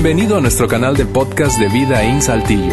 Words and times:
Bienvenido 0.00 0.36
a 0.36 0.40
nuestro 0.40 0.68
canal 0.68 0.96
de 0.96 1.04
podcast 1.06 1.58
de 1.58 1.68
Vida 1.68 2.04
en 2.04 2.22
Saltillo. 2.22 2.72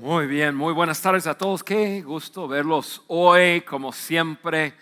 Muy 0.00 0.26
bien, 0.26 0.54
muy 0.54 0.74
buenas 0.74 1.00
tardes 1.00 1.26
a 1.26 1.38
todos. 1.38 1.64
Qué 1.64 2.02
gusto 2.02 2.46
verlos 2.46 3.04
hoy, 3.06 3.62
como 3.62 3.90
siempre. 3.90 4.74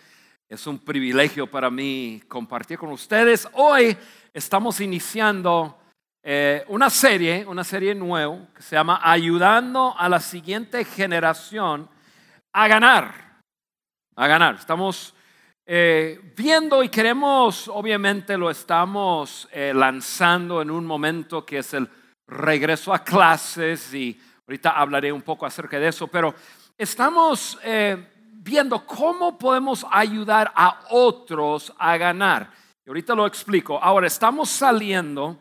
Es 0.48 0.66
un 0.66 0.80
privilegio 0.80 1.48
para 1.48 1.70
mí 1.70 2.20
compartir 2.26 2.76
con 2.76 2.90
ustedes. 2.90 3.46
Hoy 3.52 3.96
estamos 4.34 4.80
iniciando 4.80 5.78
eh, 6.24 6.64
una 6.66 6.90
serie, 6.90 7.46
una 7.46 7.62
serie 7.62 7.94
nueva 7.94 8.48
que 8.52 8.62
se 8.62 8.74
llama 8.74 9.00
Ayudando 9.00 9.94
a 9.96 10.08
la 10.08 10.18
siguiente 10.18 10.84
generación 10.84 11.88
a 12.52 12.66
ganar. 12.66 13.31
A 14.15 14.27
ganar. 14.27 14.57
Estamos 14.57 15.15
eh, 15.65 16.34
viendo 16.37 16.83
y 16.83 16.89
queremos, 16.91 17.69
obviamente 17.69 18.37
lo 18.37 18.51
estamos 18.51 19.48
eh, 19.52 19.73
lanzando 19.75 20.61
en 20.61 20.71
un 20.71 20.85
momento 20.85 21.47
que 21.47 21.59
es 21.59 21.73
el 21.73 21.88
regreso 22.27 22.93
a 22.93 23.02
clases 23.02 23.95
y 23.95 24.21
ahorita 24.47 24.71
hablaré 24.71 25.11
un 25.11 25.23
poco 25.23 25.47
acerca 25.47 25.79
de 25.79 25.88
eso, 25.88 26.09
pero 26.09 26.35
estamos 26.77 27.59
viendo 28.43 28.85
cómo 28.85 29.38
podemos 29.38 29.87
ayudar 29.91 30.52
a 30.55 30.80
otros 30.91 31.73
a 31.79 31.97
ganar. 31.97 32.51
Y 32.85 32.91
ahorita 32.91 33.15
lo 33.15 33.27
explico. 33.27 33.79
Ahora, 33.83 34.09
estamos 34.09 34.51
saliendo 34.51 35.38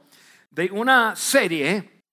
de 0.51 0.69
una 0.71 1.15
serie 1.15 2.03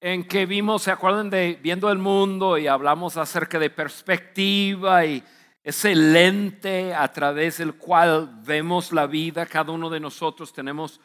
en 0.00 0.24
que 0.24 0.46
vimos, 0.46 0.82
¿se 0.82 0.90
acuerdan 0.90 1.28
de 1.28 1.58
Viendo 1.60 1.90
el 1.90 1.98
Mundo? 1.98 2.56
Y 2.56 2.66
hablamos 2.66 3.16
acerca 3.16 3.58
de 3.58 3.70
perspectiva 3.70 5.04
y 5.04 5.22
ese 5.62 5.94
lente 5.94 6.94
a 6.94 7.10
través 7.12 7.58
del 7.58 7.74
cual 7.74 8.40
vemos 8.44 8.92
la 8.92 9.06
vida. 9.06 9.46
Cada 9.46 9.72
uno 9.72 9.88
de 9.88 10.00
nosotros 10.00 10.52
tenemos 10.52 11.00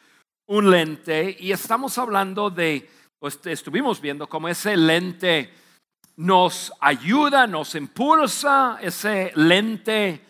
un 0.46 0.70
lente 0.70 1.36
y 1.38 1.52
estamos 1.52 1.98
hablando 1.98 2.50
de, 2.50 2.88
pues 3.18 3.38
estuvimos 3.44 4.00
viendo 4.00 4.28
cómo 4.28 4.48
ese 4.48 4.76
lente 4.76 5.52
nos 6.16 6.72
ayuda, 6.80 7.46
nos 7.46 7.74
impulsa, 7.74 8.78
ese 8.80 9.32
lente, 9.36 10.20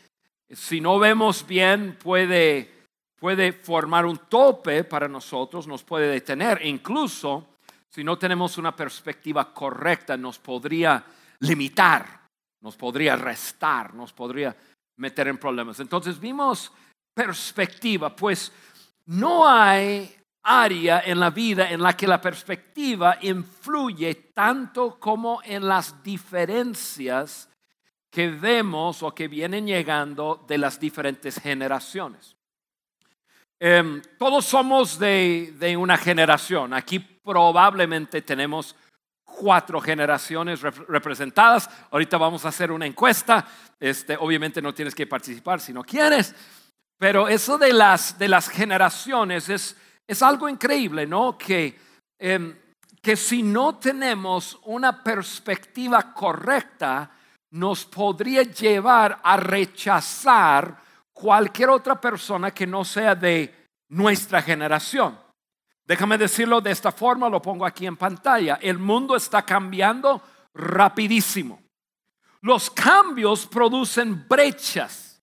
si 0.50 0.80
no 0.80 0.98
vemos 0.98 1.46
bien, 1.46 1.96
puede 2.02 2.78
puede 3.18 3.52
formar 3.52 4.06
un 4.06 4.16
tope 4.28 4.84
para 4.84 5.08
nosotros, 5.08 5.66
nos 5.66 5.82
puede 5.82 6.08
detener. 6.08 6.60
Incluso 6.64 7.46
si 7.88 8.04
no 8.04 8.16
tenemos 8.18 8.58
una 8.58 8.74
perspectiva 8.74 9.52
correcta, 9.52 10.16
nos 10.16 10.38
podría 10.38 11.04
limitar, 11.40 12.27
nos 12.60 12.76
podría 12.76 13.16
restar, 13.16 13.94
nos 13.94 14.12
podría 14.12 14.56
meter 14.96 15.28
en 15.28 15.38
problemas. 15.38 15.80
Entonces 15.80 16.18
vimos 16.18 16.72
perspectiva, 17.14 18.14
pues 18.14 18.52
no 19.06 19.48
hay 19.48 20.14
área 20.42 21.02
en 21.04 21.20
la 21.20 21.30
vida 21.30 21.70
en 21.70 21.82
la 21.82 21.96
que 21.96 22.06
la 22.06 22.20
perspectiva 22.20 23.18
influye 23.22 24.14
tanto 24.34 24.98
como 24.98 25.40
en 25.44 25.66
las 25.66 26.02
diferencias 26.02 27.50
que 28.10 28.28
vemos 28.28 29.02
o 29.02 29.14
que 29.14 29.28
vienen 29.28 29.66
llegando 29.66 30.44
de 30.48 30.58
las 30.58 30.80
diferentes 30.80 31.38
generaciones. 31.38 32.36
Em, 33.60 34.00
todos 34.18 34.44
somos 34.44 34.98
de, 34.98 35.76
una 35.78 35.96
generación. 35.96 36.72
Aquí 36.72 37.00
probablemente 37.00 38.22
tenemos 38.22 38.76
cuatro 39.36 39.80
generaciones 39.80 40.60
representadas. 40.60 41.68
Ahorita 41.90 42.16
vamos 42.16 42.44
a 42.44 42.48
hacer 42.48 42.72
una 42.72 42.86
encuesta. 42.86 43.46
Este, 43.78 44.16
obviamente 44.16 44.60
no 44.62 44.74
tienes 44.74 44.94
que 44.94 45.06
participar 45.06 45.60
si 45.60 45.72
no 45.72 45.84
quieres. 45.84 46.34
Pero 46.98 47.28
eso 47.28 47.58
de 47.58 47.72
las, 47.72 48.18
de 48.18 48.28
las 48.28 48.48
generaciones 48.48 49.48
es, 49.48 49.76
es 50.06 50.22
algo 50.22 50.48
increíble, 50.48 51.06
¿no? 51.06 51.38
Que, 51.38 51.78
em, 52.18 52.56
que 53.00 53.14
si 53.14 53.42
no 53.42 53.76
tenemos 53.76 54.58
una 54.64 55.04
perspectiva 55.04 56.12
correcta, 56.12 57.10
nos 57.50 57.84
podría 57.84 58.42
llevar 58.42 59.20
a 59.22 59.36
rechazar 59.36 60.82
cualquier 61.12 61.70
otra 61.70 62.00
persona 62.00 62.50
que 62.50 62.66
no 62.66 62.84
sea 62.84 63.14
de 63.14 63.54
nuestra 63.88 64.42
generación. 64.42 65.18
Déjame 65.88 66.18
decirlo 66.18 66.60
de 66.60 66.70
esta 66.70 66.92
forma, 66.92 67.30
lo 67.30 67.40
pongo 67.40 67.64
aquí 67.64 67.86
en 67.86 67.96
pantalla. 67.96 68.58
El 68.60 68.78
mundo 68.78 69.16
está 69.16 69.40
cambiando 69.40 70.20
rapidísimo. 70.52 71.62
Los 72.42 72.70
cambios 72.70 73.46
producen 73.46 74.28
brechas 74.28 75.22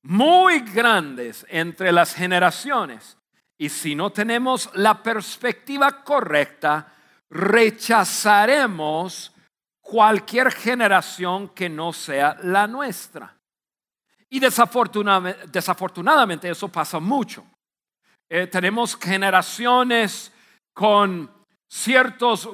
muy 0.00 0.60
grandes 0.60 1.44
entre 1.50 1.92
las 1.92 2.14
generaciones. 2.14 3.18
Y 3.58 3.68
si 3.68 3.94
no 3.94 4.08
tenemos 4.08 4.70
la 4.72 5.02
perspectiva 5.02 6.02
correcta, 6.02 6.90
rechazaremos 7.28 9.34
cualquier 9.82 10.50
generación 10.50 11.50
que 11.50 11.68
no 11.68 11.92
sea 11.92 12.38
la 12.42 12.66
nuestra. 12.66 13.36
Y 14.30 14.40
desafortunadamente, 14.40 16.48
eso 16.48 16.68
pasa 16.68 16.98
mucho. 16.98 17.44
Eh, 18.30 18.46
tenemos 18.46 18.96
generaciones 18.96 20.32
con 20.74 21.30
ciertos, 21.66 22.48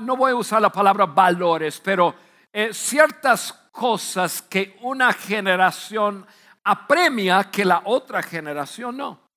no 0.00 0.16
voy 0.16 0.32
a 0.32 0.36
usar 0.36 0.60
la 0.60 0.70
palabra 0.70 1.06
valores, 1.06 1.80
pero 1.82 2.14
eh, 2.52 2.72
ciertas 2.72 3.52
cosas 3.72 4.42
que 4.42 4.76
una 4.82 5.12
generación 5.12 6.26
apremia 6.64 7.44
que 7.50 7.64
la 7.64 7.82
otra 7.84 8.22
generación 8.22 8.96
no. 8.96 9.28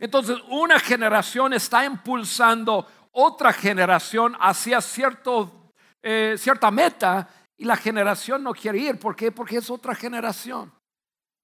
Entonces, 0.00 0.38
una 0.48 0.78
generación 0.78 1.54
está 1.54 1.84
impulsando 1.84 2.86
otra 3.12 3.52
generación 3.52 4.36
hacia 4.38 4.80
cierto, 4.80 5.72
eh, 6.02 6.36
cierta 6.38 6.70
meta 6.70 7.28
y 7.56 7.64
la 7.64 7.76
generación 7.76 8.42
no 8.42 8.52
quiere 8.52 8.78
ir. 8.78 8.98
¿Por 9.00 9.16
qué? 9.16 9.32
Porque 9.32 9.56
es 9.56 9.70
otra 9.70 9.94
generación. 9.94 10.72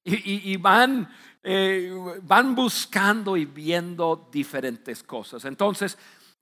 Y, 0.05 0.57
van, 0.59 1.09
eh, 1.43 1.91
van 2.23 2.55
buscando 2.55 3.37
y 3.37 3.47
viendo 3.47 4.29
diferentes 4.31 5.03
cosas. 5.03 5.45
Entonces, 5.47 5.97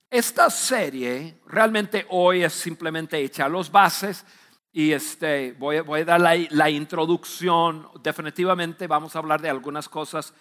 esta 0.09 0.49
serie 0.49 1.39
realmente 1.47 2.05
hoy 2.09 2.43
es 2.43 2.51
simplemente 2.53 3.17
echar 3.17 3.49
los 3.49 3.71
bases 3.71 4.25
y 4.73 4.91
este, 4.91 5.53
voy, 5.53 5.79
voy 5.79 6.01
a 6.01 6.05
dar 6.05 6.21
la, 6.21 6.35
la, 6.49 6.69
introducción. 6.69 7.87
Definitivamente 8.01 8.85
vamos 8.85 9.15
a 9.15 9.19
hablar 9.19 9.41
de 9.41 9.49
algunas 9.49 9.87
cosas 9.87 10.33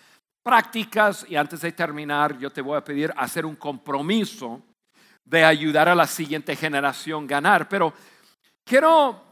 prácticas 0.43 1.25
y 1.29 1.37
antes 1.37 1.61
de 1.61 1.71
terminar 1.71 2.37
yo 2.39 2.51
te 2.51 2.61
voy 2.61 2.77
a 2.77 2.85
pedir 2.85 3.15
hacer 3.17 3.47
un 3.47 3.55
compromiso 3.55 4.61
de 5.25 5.45
ayudar 5.45 5.89
a 5.89 5.95
la 5.95 6.09
siguiente 6.09 6.57
generación 6.57 7.25
a 7.25 7.29
ganar. 7.29 7.69
Pero 7.69 7.95
Quiero, 8.65 9.32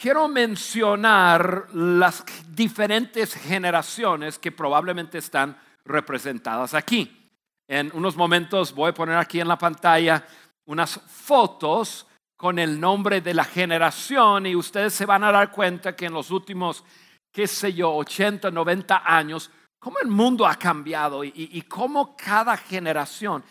quiero 0.00 0.28
mencionar 0.28 1.66
las 1.72 2.24
diferentes 2.48 3.34
generaciones 3.34 4.38
que 4.38 4.52
probablemente 4.52 5.18
están 5.18 5.58
representadas 5.84 6.74
aquí. 6.74 7.30
En 7.66 7.90
unos 7.94 8.16
momentos 8.16 8.72
voy 8.74 8.90
a 8.90 8.94
poner 8.94 9.16
aquí 9.16 9.40
en 9.40 9.48
la 9.48 9.58
pantalla 9.58 10.24
unas 10.66 11.00
fotos 11.00 12.06
con 12.36 12.58
el 12.58 12.78
nombre 12.78 13.20
de 13.20 13.34
la 13.34 13.44
generación 13.44 14.46
y 14.46 14.54
ustedes 14.54 14.94
se 14.94 15.06
van 15.06 15.24
a 15.24 15.32
dar 15.32 15.50
cuenta 15.50 15.96
que 15.96 16.06
en 16.06 16.12
los 16.12 16.30
últimos, 16.30 16.84
qué 17.32 17.46
sé 17.46 17.72
yo, 17.72 17.94
80, 17.94 18.50
90 18.50 19.02
años, 19.04 19.50
cómo 19.78 19.98
el 19.98 20.08
mundo 20.08 20.46
ha 20.46 20.54
cambiado 20.54 21.24
y, 21.24 21.62
cómo 21.62 22.16
cada 22.16 22.56
generación 22.56 23.42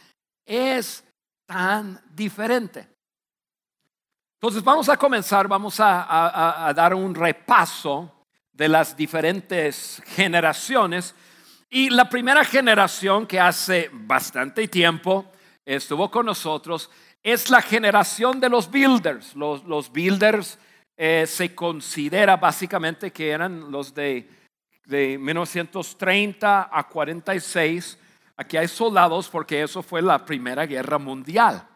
es 0.45 1.03
tan 1.45 2.01
diferente. 2.11 2.87
Entonces 4.37 4.63
vamos 4.63 4.87
a 4.87 4.97
comenzar, 4.97 5.47
vamos 5.47 5.79
a, 5.79 6.71
dar 6.75 6.94
un 6.94 7.15
repaso 7.15 8.13
de 8.53 8.67
las 8.67 8.95
diferentes 8.95 10.00
generaciones. 10.06 11.15
Y 11.71 11.89
la 11.89 12.07
primera 12.07 12.45
generación 12.45 13.25
que 13.25 13.39
hace 13.39 13.89
bastante 13.91 14.67
tiempo 14.67 15.25
estuvo 15.65 16.12
con 16.12 16.27
nosotros 16.27 16.91
es 17.23 17.50
la 17.50 17.63
generación 17.63 18.39
de 18.39 18.47
los 18.47 18.69
builders. 18.69 19.35
Los, 19.35 19.91
builders 19.91 20.59
eh, 20.95 21.25
se 21.27 21.56
considera 21.56 22.38
básicamente 22.38 23.12
que 23.12 23.31
eran 23.31 23.71
los 23.71 23.91
de, 23.95 24.29
de 24.85 25.17
1930 25.17 26.69
a 26.71 26.88
46. 26.88 27.97
Aquí 28.35 28.56
hay 28.56 28.67
soldados 28.67 29.29
porque 29.29 29.63
eso 29.63 29.81
fue 29.81 30.03
la 30.03 30.23
Primera 30.23 30.67
Guerra 30.67 31.00
Mundial 31.00 31.67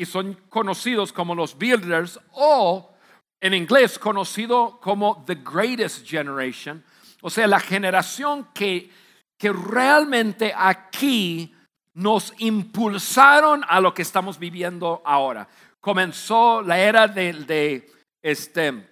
y 0.00 0.06
son 0.06 0.32
conocidos 0.48 1.12
como 1.12 1.34
los 1.34 1.58
builders 1.58 2.18
o 2.32 2.90
en 3.38 3.52
inglés 3.52 3.98
conocido 3.98 4.80
como 4.80 5.22
the 5.26 5.34
greatest 5.34 6.08
generation, 6.08 6.82
o 7.20 7.28
sea, 7.28 7.46
la 7.46 7.60
generación 7.60 8.48
que, 8.54 8.90
que 9.36 9.52
realmente 9.52 10.54
aquí 10.56 11.54
nos 11.92 12.32
impulsaron 12.38 13.62
a 13.68 13.78
lo 13.78 13.92
que 13.92 14.00
estamos 14.00 14.38
viviendo 14.38 15.02
ahora. 15.04 15.46
Comenzó 15.80 16.62
la 16.62 16.78
era 16.78 17.06
de, 17.06 17.34
de 17.34 17.92
este, 18.22 18.88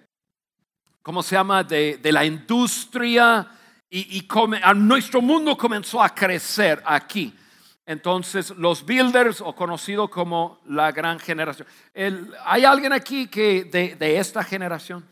¿cómo 1.01 1.23
se 1.23 1.35
llama?, 1.35 1.63
de, 1.63 1.99
la 2.03 2.23
industria 2.23 3.47
y, 3.89 4.27
nuestro 4.75 5.23
mundo 5.23 5.57
comenzó 5.57 6.03
a 6.03 6.13
crecer 6.13 6.83
aquí. 6.85 7.35
Entonces, 7.89 8.51
los 8.51 8.85
builders, 8.85 9.41
o 9.41 9.55
conocido 9.55 10.11
como 10.11 10.59
la 10.67 10.91
gran 10.91 11.19
generación. 11.19 11.67
¿Hay 12.45 12.63
alguien 12.63 12.93
aquí 12.93 13.27
que 13.27 13.63
de, 13.63 14.19
esta 14.19 14.43
generación? 14.43 15.03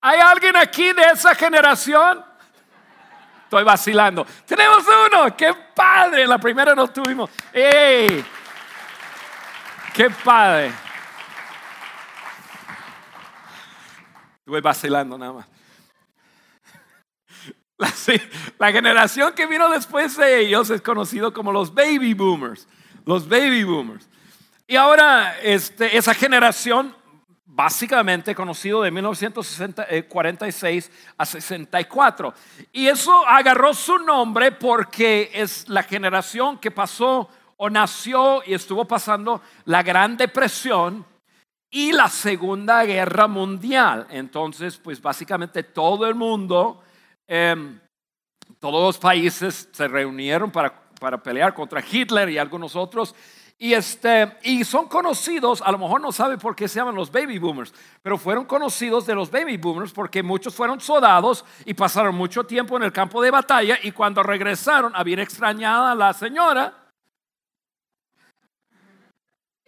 ¿Hay 0.00 0.18
alguien 0.18 0.56
aquí 0.56 0.94
de 0.94 1.02
esa 1.12 1.34
generación? 1.34 2.24
Estoy 3.44 3.64
vacilando. 3.64 4.26
Tenemos 4.46 4.82
uno. 5.08 5.36
¡Qué 5.36 5.52
padre! 5.74 6.26
La 6.26 6.38
primera 6.38 6.74
no 6.74 6.88
tuvimos. 6.88 7.28
¡Ey! 7.52 8.24
¡Qué 9.92 10.08
padre! 10.08 10.72
Estuve 14.38 14.62
vacilando 14.62 15.18
nada 15.18 15.34
más. 15.34 15.59
La, 18.58 18.72
generación 18.72 19.32
que 19.34 19.46
vino 19.46 19.70
después 19.70 20.16
de 20.16 20.40
ellos 20.40 20.70
es 20.70 20.82
conocido 20.82 21.32
como 21.32 21.52
los 21.52 21.72
baby 21.72 22.14
boomers. 22.14 22.66
Los 23.06 23.28
baby 23.28 23.64
boomers. 23.64 24.08
Y 24.66 24.76
ahora 24.76 25.38
este, 25.40 25.96
esa 25.96 26.14
generación, 26.14 26.94
básicamente 27.46 28.34
conocido 28.34 28.82
de 28.82 28.90
1946 28.90 30.90
a 31.16 31.24
64. 31.24 32.34
Y 32.72 32.86
eso 32.86 33.26
agarró 33.26 33.72
su 33.72 33.98
nombre 33.98 34.52
porque 34.52 35.30
es 35.32 35.68
la 35.68 35.82
generación 35.82 36.58
que 36.58 36.70
pasó 36.70 37.28
o 37.56 37.70
nació 37.70 38.42
y 38.46 38.54
estuvo 38.54 38.84
pasando 38.84 39.42
la 39.64 39.82
Gran 39.82 40.16
Depresión 40.16 41.04
y 41.70 41.92
la 41.92 42.08
Segunda 42.08 42.84
Guerra 42.84 43.26
Mundial. 43.26 44.06
Entonces, 44.10 44.76
pues 44.76 45.00
básicamente 45.00 45.62
todo 45.62 46.06
el 46.06 46.14
mundo 46.14 46.82
Em, 47.32 47.78
todos 48.58 48.82
los 48.82 48.98
países 48.98 49.68
se 49.70 49.86
reunieron 49.86 50.50
para, 50.50 50.74
para, 50.98 51.22
pelear 51.22 51.54
contra 51.54 51.80
Hitler 51.80 52.28
y 52.28 52.38
algunos 52.38 52.74
otros. 52.74 53.14
Y, 53.56 53.72
este, 53.72 54.36
y 54.42 54.64
son 54.64 54.88
conocidos, 54.88 55.62
a 55.62 55.70
lo 55.70 55.78
mejor 55.78 56.00
no 56.00 56.10
sabe 56.10 56.38
por 56.38 56.56
qué 56.56 56.66
se 56.66 56.80
llaman 56.80 56.96
los 56.96 57.12
baby 57.12 57.38
boomers, 57.38 57.72
pero 58.02 58.18
fueron 58.18 58.46
conocidos 58.46 59.06
de 59.06 59.14
los 59.14 59.30
baby 59.30 59.58
boomers 59.58 59.92
porque 59.92 60.24
muchos 60.24 60.56
fueron 60.56 60.80
soldados 60.80 61.44
y 61.64 61.74
pasaron 61.74 62.16
mucho 62.16 62.42
tiempo 62.42 62.76
en 62.76 62.82
el 62.82 62.92
campo 62.92 63.22
de 63.22 63.30
batalla 63.30 63.78
y 63.80 63.92
cuando 63.92 64.24
regresaron 64.24 64.90
habían 64.96 65.20
extrañado 65.20 65.86
a 65.86 65.94
la 65.94 66.12
señora. 66.12 66.74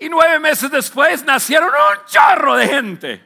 Y 0.00 0.08
nueve 0.08 0.40
meses 0.40 0.68
después 0.68 1.24
nacieron 1.24 1.68
un 1.68 2.06
chorro 2.06 2.56
de 2.56 2.66
gente. 2.66 3.24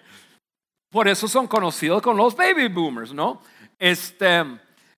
Por 0.91 1.09
eso 1.09 1.27
son 1.27 1.47
conocidos 1.47 2.03
con 2.03 2.19
los 2.19 2.37
baby 2.37 2.69
boomers, 2.69 3.15
¿no? 3.15 3.41
Este, 3.79 4.45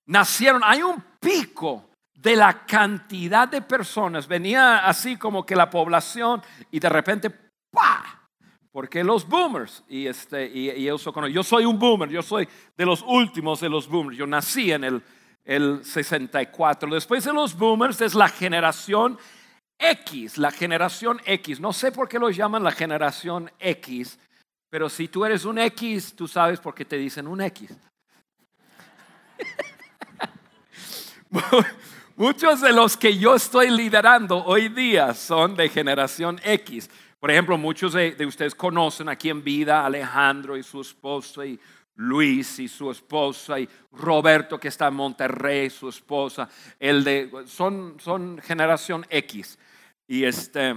nacieron, 0.06 0.62
hay 0.64 0.82
un 0.82 1.02
pico 1.20 1.88
de 2.14 2.36
la 2.36 2.66
cantidad 2.66 3.48
de 3.48 3.62
personas, 3.62 4.26
venía 4.26 4.78
así 4.78 5.16
como 5.16 5.46
que 5.46 5.54
la 5.54 5.70
población 5.70 6.42
y 6.70 6.80
de 6.80 6.88
repente, 6.88 7.30
¡pa! 7.70 8.28
Porque 8.72 9.02
los 9.02 9.26
boomers, 9.26 9.82
y, 9.88 10.06
este, 10.06 10.46
y, 10.46 10.84
yo, 10.84 10.98
soy, 10.98 11.32
yo 11.32 11.42
soy 11.42 11.64
un 11.64 11.78
boomer, 11.78 12.08
yo 12.08 12.22
soy 12.22 12.48
de 12.76 12.86
los 12.86 13.02
últimos 13.06 13.60
de 13.60 13.68
los 13.68 13.88
boomers, 13.88 14.16
yo 14.16 14.26
nací 14.26 14.72
en 14.72 14.84
el, 14.84 15.02
el 15.44 15.84
64. 15.84 16.88
Después 16.90 17.24
de 17.24 17.32
los 17.32 17.56
boomers 17.56 18.00
es 18.00 18.14
la 18.14 18.28
generación 18.28 19.18
X, 19.78 20.38
la 20.38 20.50
generación 20.50 21.20
X. 21.24 21.60
No 21.60 21.72
sé 21.72 21.90
por 21.90 22.08
qué 22.08 22.18
lo 22.18 22.30
llaman 22.30 22.62
la 22.62 22.72
generación 22.72 23.50
X, 23.58 24.18
pero 24.70 24.88
si 24.88 25.08
tú 25.08 25.24
eres 25.24 25.44
un 25.44 25.58
X, 25.58 26.14
tú 26.14 26.28
sabes 26.28 26.60
por 26.60 26.74
qué 26.74 26.84
te 26.84 26.98
dicen 26.98 27.26
un 27.26 27.40
X. 27.40 27.74
Muchos 32.16 32.60
de 32.60 32.72
los 32.72 32.96
que 32.96 33.16
yo 33.16 33.36
estoy 33.36 33.70
liderando 33.70 34.44
hoy 34.44 34.68
día 34.68 35.14
son 35.14 35.54
de 35.54 35.68
generación 35.68 36.40
X. 36.42 36.90
Por 37.20 37.30
ejemplo, 37.30 37.58
muchos 37.58 37.92
de, 37.92 38.16
ustedes 38.26 38.54
conocen 38.54 39.08
aquí 39.08 39.28
en 39.28 39.42
vida 39.42 39.82
a 39.82 39.86
Alejandro 39.86 40.56
y 40.56 40.62
su 40.62 40.80
esposa 40.80 41.44
y 41.44 41.58
Luis 41.96 42.60
y 42.60 42.68
su 42.68 42.90
esposa 42.90 43.58
y 43.58 43.68
Roberto 43.92 44.58
que 44.58 44.68
está 44.68 44.86
en 44.88 44.94
Monterrey, 44.94 45.68
su 45.68 45.88
esposa. 45.88 46.48
El 46.78 47.04
de, 47.04 47.30
son, 47.46 47.96
son 47.98 48.38
generación 48.38 49.04
X. 49.10 49.58
Y 50.06 50.24
este, 50.24 50.74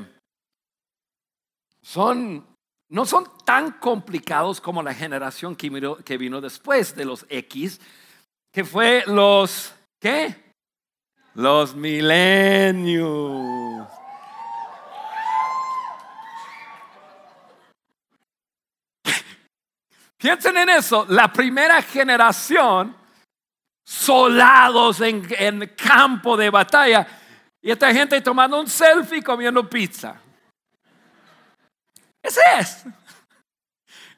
son, 1.81 2.45
no 2.89 3.05
son 3.05 3.25
tan 3.45 3.73
complicados 3.73 4.59
como 4.59 4.83
la 4.83 4.93
generación 4.93 5.55
que 5.55 5.69
vino, 5.69 5.97
que 5.97 6.17
vino 6.17 6.41
después 6.41 6.95
de 6.95 7.05
los 7.05 7.25
X, 7.29 7.79
que 8.51 8.65
fue 8.65 9.03
los, 9.07 9.73
¿qué? 9.99 10.35
Los 11.35 11.75
milenios. 11.75 13.87
Piensen 20.17 20.57
en 20.57 20.69
eso, 20.69 21.05
la 21.09 21.33
primera 21.33 21.81
generación, 21.81 22.95
soldados 23.83 25.01
en, 25.01 25.25
en 25.31 25.73
campo 25.75 26.37
de 26.37 26.51
batalla, 26.51 27.07
y 27.61 27.71
esta 27.71 27.91
gente 27.93 28.21
tomando 28.21 28.59
un 28.59 28.67
selfie 28.67 29.23
comiendo 29.23 29.67
pizza. 29.67 30.21
Ese 32.21 32.41
es. 32.59 32.85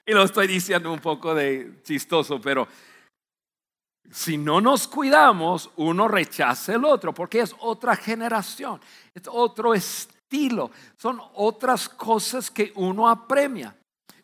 Y 0.06 0.12
lo 0.12 0.24
estoy 0.24 0.48
diciendo 0.48 0.92
un 0.92 1.00
poco 1.00 1.34
de 1.34 1.82
chistoso, 1.84 2.42
pero 2.42 2.68
si 4.12 4.38
no 4.38 4.62
nos 4.62 4.88
cuidamos, 4.88 5.72
uno 5.78 6.08
rechaza 6.08 6.76
el 6.76 6.86
otro, 6.86 7.14
porque 7.14 7.40
es 7.40 7.56
otra 7.60 7.96
generación, 7.96 8.80
es 9.14 9.24
otro 9.28 9.74
estilo, 9.74 10.72
son 10.98 11.20
otras 11.34 11.90
cosas 11.90 12.52
que 12.52 12.72
uno 12.76 13.10
apremia. 13.10 13.76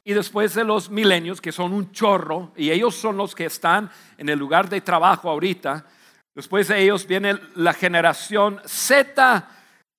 Y 0.04 0.14
después 0.14 0.54
de 0.54 0.64
los 0.64 0.90
milenios, 0.90 1.42
que 1.42 1.52
son 1.52 1.74
un 1.74 1.92
chorro, 1.92 2.52
y 2.56 2.72
ellos 2.72 2.96
son 2.96 3.18
los 3.18 3.36
que 3.36 3.46
están 3.46 3.90
en 4.18 4.30
el 4.30 4.40
lugar 4.40 4.70
de 4.70 4.82
trabajo 4.82 5.30
ahorita, 5.30 5.86
después 6.34 6.68
de 6.68 6.82
ellos 6.82 7.06
viene 7.06 7.40
la 7.56 7.74
generación 7.74 8.60
Z, 8.66 9.48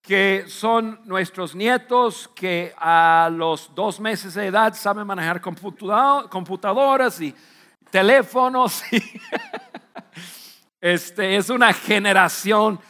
que 0.03 0.45
son 0.49 1.01
nuestros 1.05 1.55
nietos 1.55 2.29
que 2.35 2.73
a 2.79 3.31
los 3.33 3.75
dos 3.75 4.01
meses 4.01 4.35
de 4.35 4.47
edad 4.47 4.75
saben 4.75 5.07
manejar 5.07 5.41
computadoras 5.41 7.21
y 7.21 7.35
teléfonos. 7.91 8.83
este, 10.81 11.37
es 11.37 11.51
una 11.51 11.73
generación, 11.73 12.81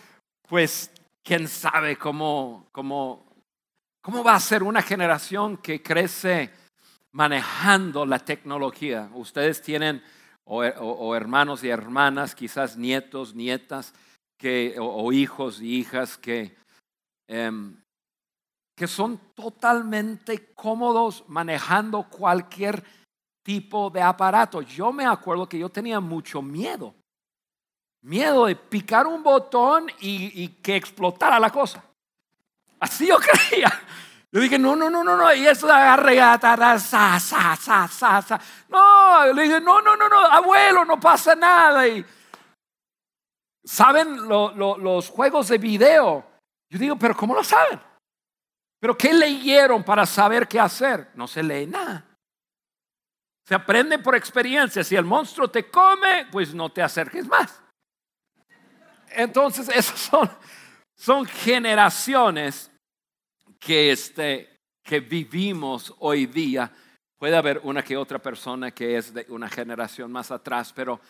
pues, 0.48 0.90
quién 1.22 1.48
sabe 1.48 1.96
cómo, 1.96 2.68
cómo, 2.72 3.26
cómo 4.02 4.24
va 4.24 4.34
a 4.34 4.40
ser 4.40 4.62
una 4.62 4.82
generación 4.82 5.56
que 5.56 5.82
crece 5.82 6.50
manejando 7.12 8.06
la 8.06 8.18
tecnología. 8.18 9.10
Ustedes 9.14 9.62
tienen, 9.62 10.02
o, 10.44 11.14
hermanos 11.14 11.62
y 11.64 11.68
hermanas, 11.68 12.34
quizás 12.34 12.76
nietos, 12.76 13.34
nietas, 13.34 13.94
que, 14.38 14.76
o, 14.78 15.12
hijos 15.12 15.60
y 15.60 15.78
hijas 15.78 16.16
que, 16.16 16.56
em, 17.28 17.76
que 18.76 18.86
son 18.86 19.18
totalmente 19.34 20.52
cómodos 20.54 21.24
manejando 21.28 22.04
cualquier 22.08 22.82
tipo 23.42 23.90
de 23.90 24.02
aparato. 24.02 24.62
Yo 24.62 24.92
me 24.92 25.06
acuerdo 25.06 25.48
que 25.48 25.58
yo 25.58 25.68
tenía 25.68 26.00
mucho 26.00 26.42
miedo. 26.42 26.94
Miedo 28.02 28.46
de 28.46 28.56
picar 28.56 29.06
un 29.06 29.22
botón 29.22 29.86
y, 30.00 30.48
que 30.62 30.76
explotara 30.76 31.38
la 31.38 31.50
cosa. 31.50 31.82
Así 32.78 33.06
yo 33.06 33.18
creía. 33.48 33.70
Yo 34.32 34.40
dije, 34.40 34.58
no, 34.58 34.76
no, 34.76 34.88
no, 34.88 35.02
no, 35.02 35.16
no. 35.16 35.34
Y 35.34 35.46
eso 35.46 35.70
agarra, 35.70 36.78
sa, 36.78 37.18
sa, 37.18 37.56
sa, 37.56 37.88
sa, 37.88 38.22
sa. 38.22 38.40
No, 38.68 39.32
le 39.32 39.42
dije, 39.42 39.60
no, 39.60 39.82
no, 39.82 39.96
no, 39.96 40.08
no, 40.08 40.18
abuelo, 40.18 40.84
no 40.84 40.98
pasa 40.98 41.34
nada. 41.34 41.86
Y, 41.86 42.04
¿Saben 43.64 44.28
los 44.28 45.08
juegos 45.10 45.48
de 45.48 45.58
video? 45.58 46.24
Yo 46.70 46.78
digo, 46.78 46.96
pero 46.96 47.16
¿cómo 47.16 47.34
lo 47.34 47.44
saben? 47.44 47.80
¿Pero 48.80 48.96
qué 48.96 49.12
leyeron 49.12 49.84
para 49.84 50.06
saber 50.06 50.48
qué 50.48 50.58
hacer? 50.58 51.10
No 51.14 51.28
se 51.28 51.42
lee 51.42 51.66
nada. 51.66 52.04
Se 53.50 53.56
aprende 53.56 53.98
por 53.98 54.14
experiencia. 54.14 54.84
Si 54.84 54.94
el 54.94 55.04
monstruo 55.04 55.50
te 55.50 55.68
come, 55.68 56.28
pues 56.30 56.54
no 56.54 56.70
te 56.70 56.82
acerques 56.82 57.26
más. 57.26 57.60
Entonces, 59.10 59.68
esas 59.74 59.98
son, 59.98 60.30
son 60.96 61.26
generaciones 61.26 62.70
que, 63.58 63.90
este, 63.90 64.60
que 64.84 65.00
vivimos 65.00 65.92
hoy 65.98 66.26
día. 66.26 66.70
Puede 67.18 67.36
haber 67.36 67.60
una 67.64 67.82
que 67.82 67.96
otra 67.96 68.20
persona 68.20 68.70
que 68.70 68.96
es 68.96 69.12
de 69.12 69.26
una 69.30 69.48
generación 69.48 70.12
más 70.12 70.30
atrás, 70.30 70.72
pero 70.72 71.00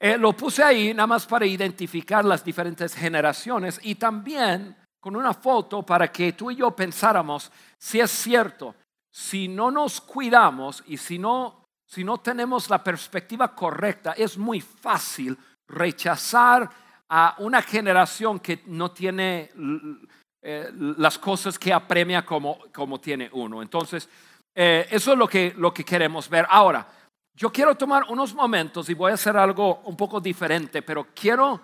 eh, 0.00 0.16
lo 0.16 0.32
puse 0.32 0.62
ahí 0.62 0.94
nada 0.94 1.06
más 1.06 1.26
para 1.26 1.44
identificar 1.44 2.24
las 2.24 2.42
diferentes 2.42 2.94
generaciones 2.94 3.78
y 3.82 3.96
también 3.96 4.74
con 4.98 5.16
una 5.16 5.34
foto 5.34 5.84
para 5.84 6.10
que 6.10 6.32
tú 6.32 6.50
y 6.50 6.56
yo 6.56 6.70
pensáramos 6.70 7.52
si 7.76 8.00
es 8.00 8.10
cierto 8.10 8.74
si 9.10 9.48
no 9.48 9.70
nos 9.70 10.00
cuidamos 10.00 10.84
y 10.86 10.96
si 10.96 11.18
no 11.18 11.57
si 11.88 12.04
no 12.04 12.18
tenemos 12.18 12.68
la 12.68 12.84
perspectiva 12.84 13.54
correcta, 13.54 14.12
es 14.12 14.36
muy 14.36 14.60
fácil 14.60 15.36
rechazar 15.66 16.68
a 17.08 17.34
una 17.38 17.62
generación 17.62 18.40
que 18.40 18.62
no 18.66 18.90
tiene 18.90 19.50
eh, 20.42 20.70
las 20.98 21.18
cosas 21.18 21.58
que 21.58 21.72
apremia 21.72 22.26
como, 22.26 22.58
como 22.74 23.00
tiene 23.00 23.30
uno. 23.32 23.62
Entonces, 23.62 24.06
eh, 24.54 24.86
eso 24.90 25.12
es 25.12 25.18
lo 25.18 25.26
que, 25.26 25.54
lo 25.56 25.72
que 25.72 25.84
queremos 25.84 26.28
ver. 26.28 26.46
Ahora, 26.50 26.86
yo 27.34 27.50
quiero 27.50 27.74
tomar 27.74 28.04
unos 28.10 28.34
momentos 28.34 28.90
y 28.90 28.94
voy 28.94 29.12
a 29.12 29.14
hacer 29.14 29.38
algo 29.38 29.80
un 29.86 29.96
poco 29.96 30.20
diferente, 30.20 30.82
pero 30.82 31.08
quiero, 31.14 31.58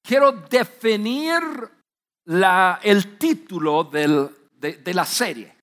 quiero 0.00 0.30
definir 0.30 1.42
la, 2.26 2.78
el 2.80 3.18
título 3.18 3.82
del, 3.82 4.28
de, 4.52 4.74
de 4.74 4.94
la 4.94 5.04
serie. 5.04 5.57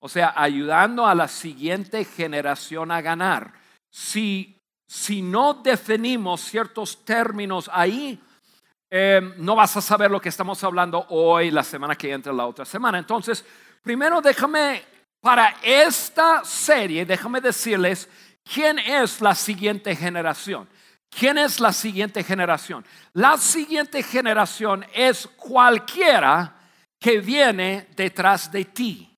O 0.00 0.08
sea, 0.08 0.32
ayudando 0.34 1.06
a 1.06 1.14
la 1.14 1.28
siguiente 1.28 2.04
generación 2.04 2.90
a 2.90 3.00
ganar. 3.00 3.52
Si, 3.90 4.58
si 4.86 5.22
no 5.22 5.54
definimos 5.54 6.40
ciertos 6.40 7.04
términos 7.04 7.70
ahí, 7.72 8.18
eh, 8.90 9.20
no 9.36 9.54
vas 9.54 9.76
a 9.76 9.80
saber 9.80 10.10
lo 10.10 10.20
que 10.20 10.30
estamos 10.30 10.64
hablando 10.64 11.06
hoy, 11.10 11.50
la 11.50 11.62
semana 11.62 11.94
que 11.94 12.10
entra, 12.10 12.32
la 12.32 12.46
otra 12.46 12.64
semana. 12.64 12.98
Entonces, 12.98 13.44
primero 13.82 14.20
déjame, 14.20 14.82
para 15.20 15.56
esta 15.62 16.44
serie, 16.44 17.04
déjame 17.04 17.40
decirles 17.40 18.08
quién 18.42 18.78
es 18.78 19.20
la 19.20 19.34
siguiente 19.34 19.94
generación. 19.94 20.68
¿Quién 21.10 21.38
es 21.38 21.60
la 21.60 21.72
siguiente 21.72 22.22
generación? 22.22 22.84
La 23.14 23.36
siguiente 23.36 24.02
generación 24.02 24.86
es 24.94 25.26
cualquiera 25.36 26.54
que 27.00 27.18
viene 27.20 27.88
detrás 27.96 28.50
de 28.50 28.64
ti. 28.64 29.09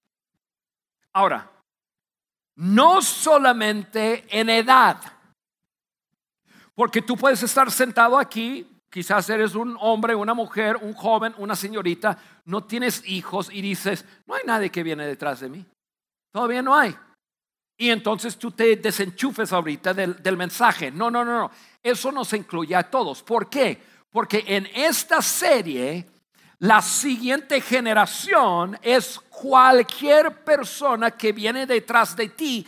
Ahora, 1.12 1.50
no 2.56 3.02
solamente 3.02 4.24
en 4.28 4.48
edad, 4.50 4.98
porque 6.74 7.02
tú 7.02 7.16
puedes 7.16 7.42
estar 7.42 7.70
sentado 7.70 8.18
aquí, 8.18 8.66
quizás 8.90 9.28
eres 9.30 9.54
un 9.54 9.76
hombre, 9.80 10.14
una 10.14 10.34
mujer, 10.34 10.76
un 10.76 10.94
joven, 10.94 11.34
una 11.38 11.56
señorita, 11.56 12.18
no 12.44 12.64
tienes 12.64 13.02
hijos 13.06 13.50
y 13.52 13.62
dices, 13.62 14.04
no 14.26 14.34
hay 14.34 14.42
nadie 14.46 14.70
que 14.70 14.82
viene 14.82 15.06
detrás 15.06 15.40
de 15.40 15.48
mí. 15.48 15.64
Todavía 16.32 16.62
no 16.62 16.74
hay. 16.74 16.96
Y 17.76 17.90
entonces 17.90 18.38
tú 18.38 18.52
te 18.52 18.76
desenchufes 18.76 19.52
ahorita 19.52 19.92
del, 19.92 20.22
del 20.22 20.36
mensaje. 20.36 20.90
No, 20.90 21.10
no, 21.10 21.24
no, 21.24 21.40
no. 21.40 21.50
Eso 21.82 22.12
nos 22.12 22.32
incluye 22.32 22.76
a 22.76 22.88
todos. 22.88 23.22
¿Por 23.22 23.50
qué? 23.50 23.82
Porque 24.10 24.44
en 24.46 24.66
esta 24.74 25.20
serie 25.20 26.06
la 26.62 26.80
siguiente 26.80 27.60
generación 27.60 28.78
es 28.82 29.18
cualquier 29.18 30.44
persona 30.44 31.10
que 31.10 31.32
viene 31.32 31.66
detrás 31.66 32.14
de 32.14 32.28
ti 32.28 32.64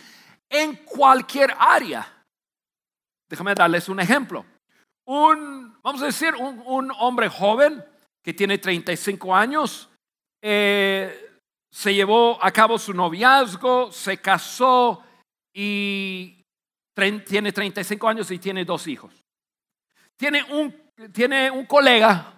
en 0.49 0.75
cualquier 0.83 1.55
área. 1.57 2.05
Déjame 3.29 3.55
darles 3.55 3.87
un 3.87 4.01
ejemplo. 4.01 4.45
Un, 5.07 5.77
vamos 5.81 6.01
a 6.01 6.07
decir, 6.07 6.35
un, 6.35 6.91
hombre 6.99 7.29
joven 7.29 7.85
que 8.21 8.33
tiene 8.33 8.57
35 8.57 9.33
años, 9.33 9.89
eh, 10.43 11.39
se 11.71 11.93
llevó 11.93 12.37
a 12.43 12.51
cabo 12.51 12.77
su 12.77 12.93
noviazgo, 12.93 13.93
se 13.93 14.17
casó 14.17 15.05
y 15.53 16.43
tiene 17.25 17.53
35 17.53 18.09
años 18.09 18.29
y 18.29 18.39
tiene 18.39 18.65
dos 18.65 18.87
hijos. 18.87 19.13
Tiene 20.17 20.43
un, 20.51 20.75
tiene 21.13 21.49
un 21.49 21.65
colega 21.65 22.34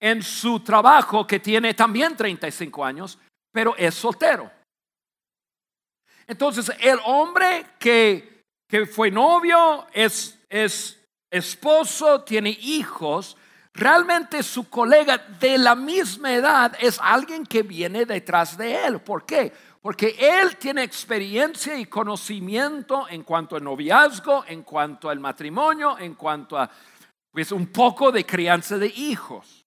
en 0.00 0.22
su 0.22 0.60
trabajo 0.60 1.26
que 1.26 1.40
tiene 1.40 1.74
también 1.74 2.16
35 2.16 2.84
años, 2.84 3.18
pero 3.52 3.74
es 3.76 3.94
soltero. 3.94 4.50
Entonces, 6.26 6.70
el 6.80 6.98
hombre 7.04 7.66
que, 7.78 8.42
que 8.68 8.86
fue 8.86 9.10
novio, 9.10 9.86
es, 9.92 10.38
es 10.48 11.00
esposo, 11.30 12.22
tiene 12.22 12.50
hijos, 12.50 13.36
realmente 13.72 14.42
su 14.42 14.68
colega 14.68 15.18
de 15.18 15.56
la 15.56 15.74
misma 15.74 16.32
edad 16.32 16.76
es 16.80 16.98
alguien 17.02 17.46
que 17.46 17.62
viene 17.62 18.04
detrás 18.04 18.56
de 18.56 18.84
él. 18.84 19.00
¿Por 19.00 19.24
qué? 19.24 19.52
Porque 19.80 20.16
él 20.18 20.56
tiene 20.56 20.82
experiencia 20.82 21.78
y 21.78 21.86
conocimiento 21.86 23.08
en 23.08 23.22
cuanto 23.22 23.56
al 23.56 23.64
noviazgo, 23.64 24.44
en 24.46 24.62
cuanto 24.62 25.08
al 25.08 25.20
matrimonio, 25.20 25.96
en 25.98 26.14
cuanto 26.14 26.58
a 26.58 26.70
pues 27.30 27.52
un 27.52 27.68
poco 27.68 28.10
de 28.10 28.26
crianza 28.26 28.78
de 28.78 28.88
hijos. 28.88 29.57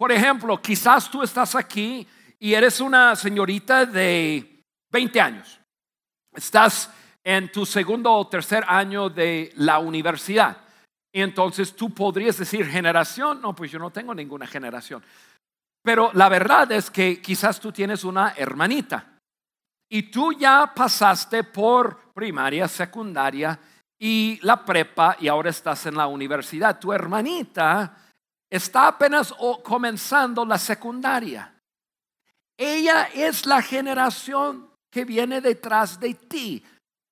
Por 0.00 0.12
ejemplo, 0.12 0.62
quizás 0.62 1.10
tú 1.10 1.22
estás 1.22 1.54
aquí 1.54 2.08
y 2.38 2.54
eres 2.54 2.80
una 2.80 3.14
señorita 3.14 3.84
de 3.84 4.64
20 4.90 5.20
años. 5.20 5.60
Estás 6.34 6.90
en 7.22 7.52
tu 7.52 7.66
segundo 7.66 8.10
o 8.10 8.26
tercer 8.26 8.64
año 8.66 9.10
de 9.10 9.52
la 9.56 9.78
universidad. 9.78 10.56
Y 11.12 11.20
entonces 11.20 11.76
tú 11.76 11.92
podrías 11.92 12.38
decir 12.38 12.64
generación, 12.64 13.42
no, 13.42 13.54
pues 13.54 13.70
yo 13.70 13.78
no 13.78 13.90
tengo 13.90 14.14
ninguna 14.14 14.46
generación. 14.46 15.04
Pero 15.82 16.10
la 16.14 16.30
verdad 16.30 16.72
es 16.72 16.90
que 16.90 17.20
quizás 17.20 17.60
tú 17.60 17.70
tienes 17.70 18.02
una 18.02 18.32
hermanita 18.38 19.18
y 19.86 20.04
tú 20.04 20.32
ya 20.32 20.72
pasaste 20.74 21.44
por 21.44 22.10
primaria, 22.14 22.68
secundaria 22.68 23.60
y 24.00 24.38
la 24.44 24.64
prepa 24.64 25.18
y 25.20 25.28
ahora 25.28 25.50
estás 25.50 25.84
en 25.84 25.96
la 25.98 26.06
universidad. 26.06 26.80
Tu 26.80 26.90
hermanita 26.90 28.09
está 28.50 28.88
apenas 28.88 29.32
comenzando 29.62 30.44
la 30.44 30.58
secundaria. 30.58 31.54
Ella 32.56 33.08
es 33.14 33.46
la 33.46 33.62
generación 33.62 34.68
que 34.90 35.04
viene 35.04 35.40
detrás 35.40 35.98
de 35.98 36.14
ti. 36.14 36.62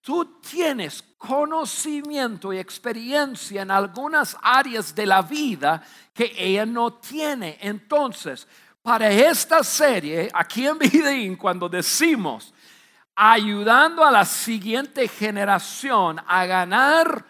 Tú 0.02 0.40
tienes 0.40 1.02
conocimiento 1.16 2.52
y 2.52 2.58
experiencia 2.58 3.62
en 3.62 3.70
algunas 3.70 4.36
áreas 4.42 4.94
de 4.94 5.06
la 5.06 5.22
vida 5.22 5.82
que 6.12 6.32
ella 6.36 6.66
no 6.66 6.94
tiene. 6.94 7.56
Entonces, 7.60 8.46
para 8.82 9.10
esta 9.10 9.62
serie, 9.62 10.28
aquí 10.34 10.66
en 10.66 10.78
Videín, 10.78 11.36
cuando 11.36 11.68
decimos 11.68 12.52
ayudando 13.14 14.04
a 14.04 14.12
la 14.12 14.24
siguiente 14.24 15.08
generación 15.08 16.20
a 16.26 16.46
ganar 16.46 17.24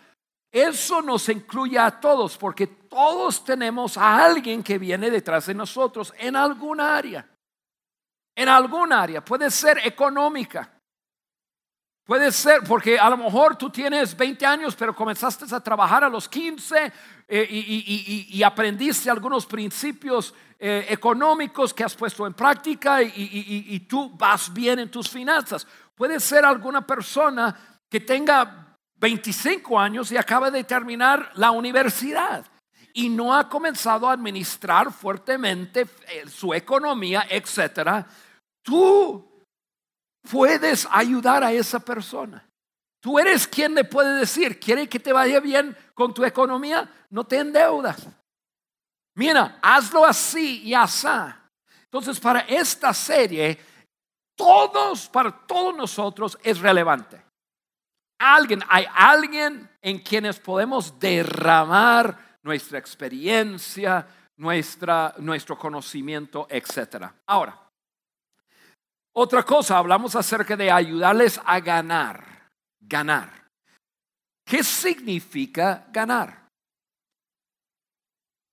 eso 0.51 1.03
nos 1.03 1.29
incluye 1.29 1.79
a 1.79 1.91
todos 1.91 2.39
porque 2.39 2.78
todos 2.89 3.45
tenemos 3.45 3.97
a 3.97 4.25
alguien 4.25 4.63
que 4.63 4.79
viene 4.79 5.11
detrás 5.11 5.47
de 5.47 5.55
nosotros 5.55 6.13
en 6.19 6.37
algún 6.37 6.81
área. 6.81 7.29
En 8.35 8.49
algún 8.49 8.93
área. 8.93 9.25
Puede 9.25 9.51
ser 9.51 9.79
económica. 9.85 10.73
Puede 12.05 12.33
ser 12.33 12.63
porque 12.67 12.99
a 12.99 13.11
lo 13.11 13.19
mejor 13.19 13.57
tú 13.57 13.69
tienes 13.69 14.17
20 14.17 14.47
años, 14.47 14.75
pero 14.75 14.97
comenzaste 14.97 15.55
a 15.55 15.61
trabajar 15.61 16.05
a 16.05 16.09
los 16.09 16.27
15 16.29 16.93
eh, 17.29 17.47
y, 17.51 18.43
aprendiste 18.43 19.11
algunos 19.11 19.45
principios 19.45 20.35
eh, 20.59 20.87
económicos 20.89 21.75
que 21.75 21.85
has 21.85 21.95
puesto 21.95 22.27
en 22.27 22.33
práctica 22.33 23.03
y 23.03 23.81
tú 23.81 24.11
vas 24.17 24.53
bien 24.53 24.79
en 24.79 24.91
tus 24.91 25.11
finanzas. 25.11 25.67
Puede 25.95 26.19
ser 26.19 26.47
alguna 26.47 26.87
persona 26.87 27.55
que 27.91 28.01
tenga 28.01 28.75
25 28.97 29.79
años 29.79 30.11
y 30.11 30.17
acaba 30.17 30.51
de 30.51 30.65
terminar 30.65 31.31
la 31.35 31.51
universidad 31.51 32.45
y 32.95 33.09
no 33.09 33.35
ha 33.35 33.49
comenzado 33.49 34.09
a 34.09 34.13
administrar 34.13 34.93
fuertemente 34.93 35.87
eh, 36.09 36.29
su 36.29 36.53
economía, 36.55 37.27
etcétera, 37.29 38.07
tú 38.63 39.45
puedes 40.31 40.87
ayudar 40.91 41.45
a 41.45 41.53
esa 41.53 41.81
persona. 41.81 42.45
Tú 43.01 43.19
eres 43.19 43.47
quien 43.47 43.75
le 43.75 43.85
puede 43.85 44.19
decir, 44.19 44.59
¿quiere 44.59 44.89
que 44.89 44.99
te 44.99 45.13
vaya 45.13 45.41
bien 45.41 45.77
con 45.95 46.13
tu 46.13 46.25
economía? 46.25 46.91
No 47.11 47.25
te 47.25 47.39
endeudas. 47.39 48.07
Mira, 49.15 49.59
hazlo 49.63 50.05
así 50.05 50.63
y 50.65 50.75
así. 50.75 51.07
Entonces, 51.85 52.19
para 52.19 52.41
esta 52.41 52.93
serie, 52.93 53.59
todos, 54.37 55.09
para 55.09 55.31
todos 55.47 55.77
nosotros 55.77 56.37
es 56.43 56.59
relevante 56.59 57.29
alguien, 58.19 58.63
hay 58.69 58.87
alguien 58.95 59.71
en 59.81 60.01
quienes 60.01 60.39
podemos 60.39 60.99
derramar 60.99 62.28
nuestra 62.49 62.79
experiencia, 62.79 64.09
nuestra, 64.39 65.15
nuestro 65.19 65.59
conocimiento, 65.59 66.47
etc. 66.49 67.05
Ahora, 67.27 67.71
otra 69.13 69.43
cosa, 69.43 69.77
hablamos 69.77 70.17
acerca 70.17 70.57
de 70.57 70.71
ayudarles 70.71 71.39
a 71.45 71.61
ganar, 71.61 72.49
ganar. 72.81 73.51
¿Qué 74.47 74.65
significa 74.65 75.87
ganar? 75.93 76.49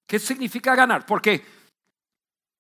¿Qué 0.06 0.20
significa 0.20 0.76
ganar? 0.76 1.06
Porque 1.06 1.46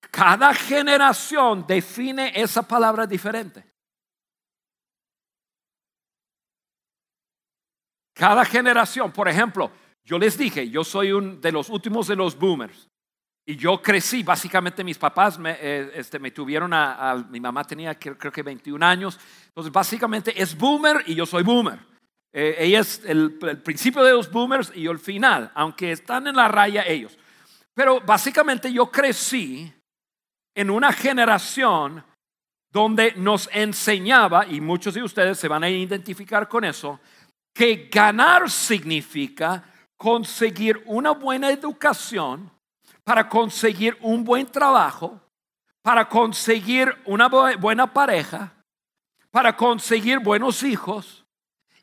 cada 0.10 0.54
generación 0.54 1.68
define 1.68 2.32
esa 2.34 2.66
palabra 2.66 3.06
diferente. 3.06 3.62
Cada 8.14 8.46
generación, 8.46 9.12
por 9.12 9.28
ejemplo, 9.28 9.70
yo 10.06 10.20
les 10.20 10.38
dije, 10.38 10.70
yo 10.70 10.84
soy 10.84 11.12
un 11.12 11.42
de 11.42 11.52
los 11.52 11.70
últimos 11.70 12.08
de 12.08 12.16
los 12.16 12.38
boomers. 12.38 12.88
Y 13.48 13.56
yo 13.56 13.82
crecí, 13.82 14.24
básicamente 14.24 14.84
mis 14.84 14.98
papás 14.98 15.38
me, 15.38 15.58
eh, 15.60 15.92
este, 15.96 16.20
me 16.20 16.32
tuvieron 16.32 16.74
a, 16.74 17.28
mi 17.30 17.40
mamá 17.40 17.64
tenía 17.64 17.94
creo, 17.98 18.32
que 18.32 18.42
21 18.42 18.84
años, 18.84 19.20
entonces 19.48 19.72
básicamente 19.72 20.40
es 20.40 20.58
boomer 20.58 21.04
y 21.06 21.16
yo 21.16 21.26
soy 21.26 21.44
boomer. 21.44 21.80
Eh, 22.34 22.56
ella 22.60 22.80
es 22.80 23.04
el, 23.06 23.38
el, 23.42 23.62
principio 23.62 24.04
de 24.04 24.14
los 24.14 24.32
boomers 24.32 24.72
y 24.76 24.82
yo 24.82 24.92
el 24.92 25.00
final, 25.00 25.52
aunque 25.54 25.92
están 25.92 26.28
en 26.28 26.36
la 26.36 26.48
raya 26.48 26.84
ellos. 26.86 27.18
Pero 27.74 28.02
básicamente 28.02 28.72
yo 28.72 28.92
crecí 28.92 29.72
en 30.56 30.70
una 30.70 30.92
generación 30.92 32.04
donde 32.72 33.14
nos 33.16 33.50
enseñaba, 33.54 34.48
y 34.48 34.60
muchos 34.60 34.96
de 34.96 35.04
ustedes 35.04 35.40
se 35.40 35.48
van 35.48 35.64
a 35.64 35.70
identificar 35.70 36.48
con 36.50 36.66
eso, 36.66 37.00
que 37.54 37.90
ganar 37.92 38.50
significa 38.50 39.64
conseguir 39.98 40.84
una 40.86 41.12
buena 41.12 41.50
educación, 41.50 42.52
para 43.04 43.30
conseguir 43.30 43.98
un 44.02 44.24
buen 44.24 44.48
trabajo, 44.48 45.22
para 45.82 46.10
conseguir 46.10 46.96
una 47.06 47.28
buena 47.28 47.94
pareja, 47.94 48.52
para 49.30 49.56
conseguir 49.56 50.20
buenos 50.20 50.64
hijos 50.64 51.24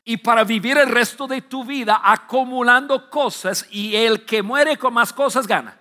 y 0.03 0.17
para 0.17 0.43
vivir 0.43 0.77
el 0.77 0.89
resto 0.89 1.25
de 1.27 1.41
tu 1.41 1.63
vida 1.63 2.01
acumulando 2.03 3.09
cosas 3.09 3.65
y 3.71 3.95
el 3.95 4.25
que 4.25 4.41
muere 4.41 4.77
con 4.77 4.93
más 4.93 5.13
cosas 5.13 5.47
gana. 5.47 5.79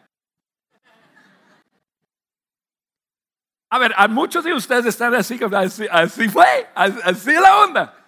A 3.70 3.78
ver, 3.78 3.94
a 3.96 4.06
muchos 4.06 4.44
de 4.44 4.54
ustedes 4.54 4.86
están 4.86 5.14
así, 5.14 5.40
así, 5.56 5.86
así 5.90 6.28
fue, 6.28 6.70
así, 6.74 7.32
la 7.32 7.56
onda. 7.58 7.98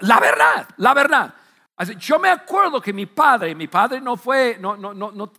La 0.00 0.20
verdad, 0.20 0.68
la 0.76 0.92
verdad. 0.92 1.34
Yo 1.98 2.18
me 2.18 2.30
acuerdo 2.30 2.80
que 2.80 2.92
mi 2.92 3.06
padre, 3.06 3.54
mi 3.54 3.68
padre 3.68 4.00
no 4.00 4.16
fue, 4.16 4.56
no, 4.58 4.76
no, 4.76 4.94
no, 4.94 5.12
no, 5.12 5.32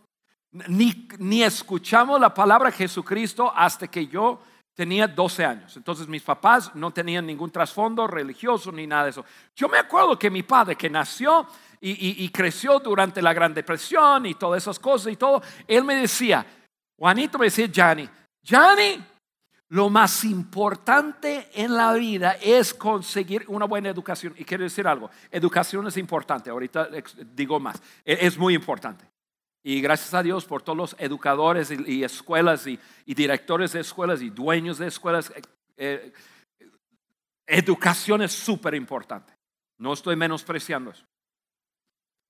ni, 0.52 1.08
ni 1.18 1.42
escuchamos 1.42 2.20
la 2.20 2.32
palabra 2.32 2.70
Jesucristo 2.70 3.52
hasta 3.54 3.88
que 3.88 4.06
yo 4.06 4.40
tenía 4.74 5.08
12 5.08 5.44
años. 5.44 5.76
Entonces 5.76 6.06
mis 6.06 6.22
papás 6.22 6.72
no 6.76 6.92
tenían 6.92 7.26
ningún 7.26 7.50
trasfondo 7.50 8.06
religioso 8.06 8.70
ni 8.70 8.86
nada 8.86 9.04
de 9.04 9.10
eso. 9.10 9.24
Yo 9.56 9.68
me 9.68 9.78
acuerdo 9.78 10.16
que 10.16 10.30
mi 10.30 10.44
padre, 10.44 10.76
que 10.76 10.88
nació 10.88 11.48
y, 11.80 12.24
y, 12.24 12.28
creció 12.30 12.78
durante 12.78 13.20
la 13.20 13.32
Gran 13.32 13.54
Depresión 13.54 14.26
y 14.26 14.34
todas 14.34 14.62
esas 14.62 14.78
cosas 14.78 15.12
y 15.12 15.16
todo, 15.16 15.42
él 15.66 15.84
me 15.84 15.96
decía, 15.96 16.44
Juanito 16.96 17.38
me 17.38 17.46
decía, 17.46 17.68
Johnny, 17.74 18.08
Johnny, 18.48 19.04
lo 19.70 19.90
más 19.90 20.24
importante 20.24 21.50
en 21.52 21.74
la 21.74 21.92
vida 21.92 22.38
es 22.40 22.72
conseguir 22.72 23.44
una 23.48 23.66
buena 23.66 23.90
educación. 23.90 24.34
Y 24.38 24.44
quiero 24.44 24.64
decir 24.64 24.86
algo, 24.86 25.10
educación 25.30 25.86
es 25.86 25.96
importante, 25.96 26.48
ahorita 26.50 26.88
digo 27.34 27.60
más, 27.60 27.80
e, 28.04 28.18
es 28.22 28.38
muy 28.38 28.54
importante. 28.54 29.04
Y 29.62 29.80
gracias 29.82 30.14
a 30.14 30.22
Dios 30.22 30.46
por 30.46 30.62
todos 30.62 30.78
los 30.78 30.96
educadores 30.98 31.70
y, 31.70 32.02
escuelas 32.02 32.66
y, 32.66 32.78
directores 33.04 33.72
de 33.72 33.80
escuelas 33.80 34.22
y 34.22 34.30
dueños 34.30 34.78
de 34.78 34.86
escuelas. 34.86 35.30
Eh, 35.76 36.12
eh, 36.58 36.70
educación 37.46 38.22
es 38.22 38.32
súper 38.32 38.74
importante. 38.74 39.34
No 39.78 39.92
estoy 39.92 40.16
menospreciando 40.16 40.92
eso. 40.92 41.04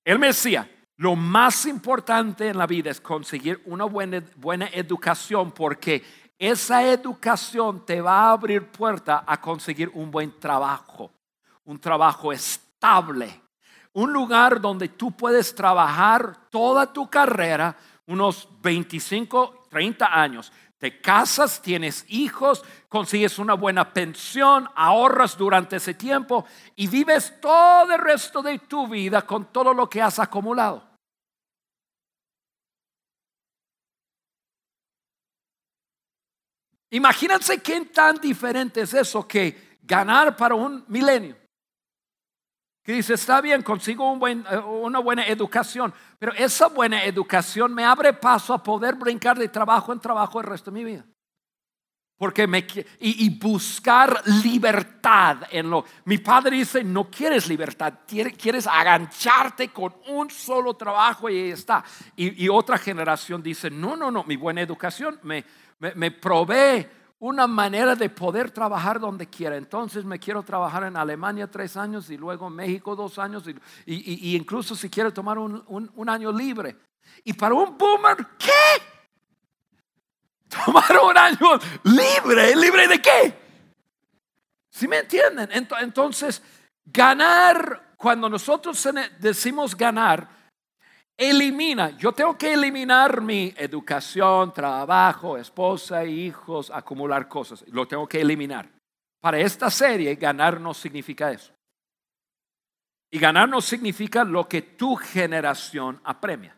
Él 0.04 0.18
me 0.18 0.28
decía, 0.28 0.68
lo 0.97 1.14
más 1.14 1.66
importante 1.66 2.49
en 2.49 2.59
la 2.59 2.66
vida 2.66 2.90
es 2.90 3.00
conseguir 3.00 3.62
una 3.66 3.85
buena, 3.85 4.23
buena 4.37 4.66
educación 4.73 5.52
porque 5.52 6.02
esa 6.38 6.85
educación 6.85 7.85
te 7.85 8.00
va 8.00 8.28
a 8.28 8.33
abrir 8.33 8.68
puerta 8.68 9.25
a 9.26 9.40
conseguir 9.40 9.90
un 9.95 10.11
buen 10.11 10.38
trabajo, 10.38 11.11
un 11.64 11.80
trabajo 11.80 12.33
estable, 12.33 13.42
un 13.92 14.12
lugar 14.12 14.61
donde 14.61 14.88
tú 14.88 15.11
puedes 15.11 15.54
trabajar 15.54 16.49
toda 16.50 16.92
tu 16.92 17.11
carrera, 17.11 17.76
unos 18.07 18.49
25, 18.62 19.66
30 19.68 20.21
años. 20.21 20.52
Te 20.78 21.00
casas, 21.00 21.61
tienes 21.61 22.04
hijos, 22.07 22.64
consigues 22.88 23.40
una 23.40 23.54
buena 23.54 23.92
pensión, 23.92 24.68
ahorras 24.76 25.37
durante 25.37 25.76
ese 25.76 25.95
tiempo 25.95 26.47
y 26.76 26.87
vives 26.87 27.35
todo 27.40 27.92
el 27.92 28.00
resto 28.00 28.42
de 28.42 28.61
tu 28.61 28.87
vida 28.87 29.22
con 29.22 29.46
todo 29.46 29.74
lo 29.74 29.90
que 29.90 30.01
has 30.01 30.20
acumulado. 30.20 30.88
Imagínense 36.90 37.59
qué 37.59 37.81
tan 37.87 38.18
diferente 38.20 38.83
es 38.83 38.94
eso 38.94 39.27
que 39.27 39.79
ganar 39.83 40.37
para 40.37 40.55
un 40.55 40.85
milenio 40.88 41.37
que 42.88 42.94
dice, 42.94 43.12
está 43.12 43.42
bien, 43.42 43.61
consigo 43.61 44.16
eh, 44.27 44.57
una 44.57 44.98
buena 44.98 45.27
educación, 45.27 45.92
pero 46.18 46.33
esa 46.33 46.68
buena 46.68 47.05
educación 47.05 47.74
me 47.74 47.85
abre 47.85 48.14
paso 48.14 48.55
a 48.55 48.62
poder 48.62 48.94
brincar 48.94 49.38
de 49.38 49.51
trabajo 49.51 49.92
en 49.92 50.01
trabajo 50.01 50.40
el 50.40 50.46
resto 50.46 50.70
de 50.70 50.74
mi 50.74 50.85
vida. 50.85 51.05
Porque 52.16 52.46
me, 52.46 52.66
y, 52.98 53.29
buscar 53.38 54.27
libertad 54.42 55.40
en 55.51 55.68
lo. 55.68 55.85
Mi 56.07 56.16
padre 56.16 56.57
dice, 56.57 56.83
no 56.83 57.11
quieres 57.11 57.46
libertad, 57.46 57.92
quieres 58.07 58.66
agancharte 58.66 59.68
con 59.68 59.94
un 60.07 60.31
solo 60.31 60.72
trabajo 60.72 61.29
y 61.29 61.38
ahí 61.38 61.51
está. 61.51 61.85
Y, 62.16 62.48
otra 62.48 62.79
generación 62.79 63.42
dice, 63.42 63.68
no, 63.68 63.96
no, 63.98 64.11
no, 64.11 64.24
mi 64.24 64.37
buena 64.37 64.62
educación 64.62 65.20
me, 65.24 65.44
me, 65.78 65.94
me 65.94 66.10
provee 66.10 66.86
una 67.20 67.48
manera 67.48 67.96
de 67.96 68.08
poder 68.10 68.50
trabajar 68.50 69.00
donde 69.00 69.26
quiera. 69.26 69.56
Entonces 69.56 70.04
me 70.04 70.18
quiero 70.18 70.42
trabajar 70.42 70.84
en 70.84 70.96
Alemania 70.96 71.50
tres 71.50 71.76
años 71.76 72.08
y 72.10 72.16
luego 72.16 72.46
en 72.46 72.54
México 72.54 72.94
dos 72.94 73.18
años 73.18 73.44
y, 73.86 74.36
incluso 74.36 74.76
si 74.76 74.88
quiero 74.88 75.12
tomar 75.12 75.38
un, 75.38 76.08
año 76.08 76.32
libre. 76.32 76.76
Y 77.24 77.32
para 77.32 77.54
un 77.54 77.76
boomer, 77.76 78.16
¿qué? 78.38 78.52
Tomar 80.64 80.98
un 81.02 81.18
año 81.18 81.58
libre, 81.84 82.54
libre 82.54 82.88
de 82.88 83.02
qué? 83.02 83.38
¿Sí 84.70 84.86
me 84.86 84.98
entienden? 84.98 85.50
Entonces, 85.80 86.40
ganar, 86.84 87.94
cuando 87.96 88.28
nosotros 88.28 88.88
decimos 89.18 89.76
ganar, 89.76 90.38
elimina, 91.18 91.90
yo 91.90 92.12
tengo 92.12 92.38
que 92.38 92.54
eliminar 92.54 93.20
mi 93.20 93.52
educación, 93.57 94.54
trabajo, 94.54 95.37
esposa, 95.37 96.04
hijos, 96.04 96.70
acumular 96.70 97.26
cosas. 97.26 97.64
Lo 97.68 97.87
tengo 97.88 98.09
que 98.09 98.20
eliminar. 98.20 98.70
Para 99.20 99.40
esta 99.40 99.68
serie, 99.68 100.14
ganar 100.14 100.61
no 100.61 100.72
significa 100.72 101.33
eso. 101.33 101.52
Y 103.11 103.18
ganar 103.18 103.48
no 103.48 103.61
significa 103.61 104.22
lo 104.22 104.48
que 104.48 104.62
tu 104.62 104.94
generación 104.94 106.00
apremia. 106.04 106.57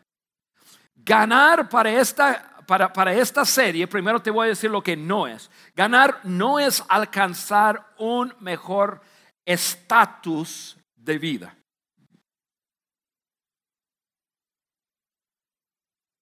Ganar 0.95 1.67
para 1.67 1.91
esta, 1.91 2.63
para, 2.67 2.93
para 2.93 3.13
esta 3.13 3.43
serie, 3.45 3.87
primero 3.87 4.21
te 4.21 4.29
voy 4.29 4.45
a 4.45 4.49
decir 4.49 4.69
lo 4.69 4.83
que 4.83 4.95
no 4.95 5.25
es. 5.25 5.49
Ganar 5.75 6.19
no 6.23 6.59
es 6.59 6.83
alcanzar 6.87 7.93
un 7.97 8.35
mejor 8.39 9.01
estatus 9.43 10.77
de 10.95 11.17
vida. 11.17 11.55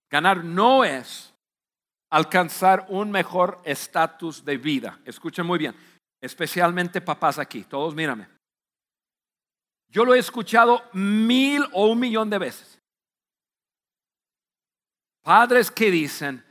Ganar 0.10 0.44
no 0.44 0.84
es 0.84 1.34
alcanzar 2.10 2.86
un 2.90 3.12
mejor 3.12 3.62
estatus 3.64 4.44
de 4.44 4.58
vida. 4.58 5.00
Escuchen 5.06 5.46
muy 5.46 5.60
bien, 5.60 5.76
especialmente 6.22 7.02
papás 7.02 7.38
aquí, 7.38 7.64
todos 7.64 7.94
mírame. 7.94 8.28
Yo 9.90 10.06
lo 10.06 10.14
he 10.14 10.20
escuchado 10.20 10.84
mil 10.94 11.66
o 11.74 11.88
un 11.88 12.00
millón 12.00 12.30
de 12.30 12.38
veces. 12.38 12.80
Padres 15.24 15.70
que 15.70 15.92
dicen, 15.92 16.44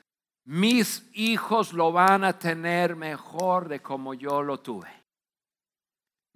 mis 0.44 1.08
hijos 1.12 1.72
lo 1.72 1.92
van 1.92 2.24
a 2.24 2.38
tener 2.38 2.96
mejor 2.96 3.68
de 3.68 3.80
como 3.80 4.14
yo 4.14 4.42
lo 4.42 4.60
tuve. 4.60 4.97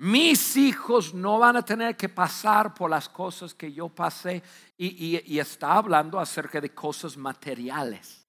Mis 0.02 0.56
hijos 0.56 1.14
no 1.14 1.38
van 1.38 1.54
a 1.54 1.64
tener 1.64 1.96
que 1.96 2.08
pasar 2.08 2.74
por 2.74 2.90
las 2.90 3.08
cosas 3.08 3.54
que 3.54 3.72
yo 3.72 3.88
pasé 3.88 4.42
y, 4.76 5.38
está 5.38 5.74
hablando 5.74 6.18
acerca 6.18 6.60
de 6.60 6.74
cosas 6.74 7.16
materiales. 7.16 8.26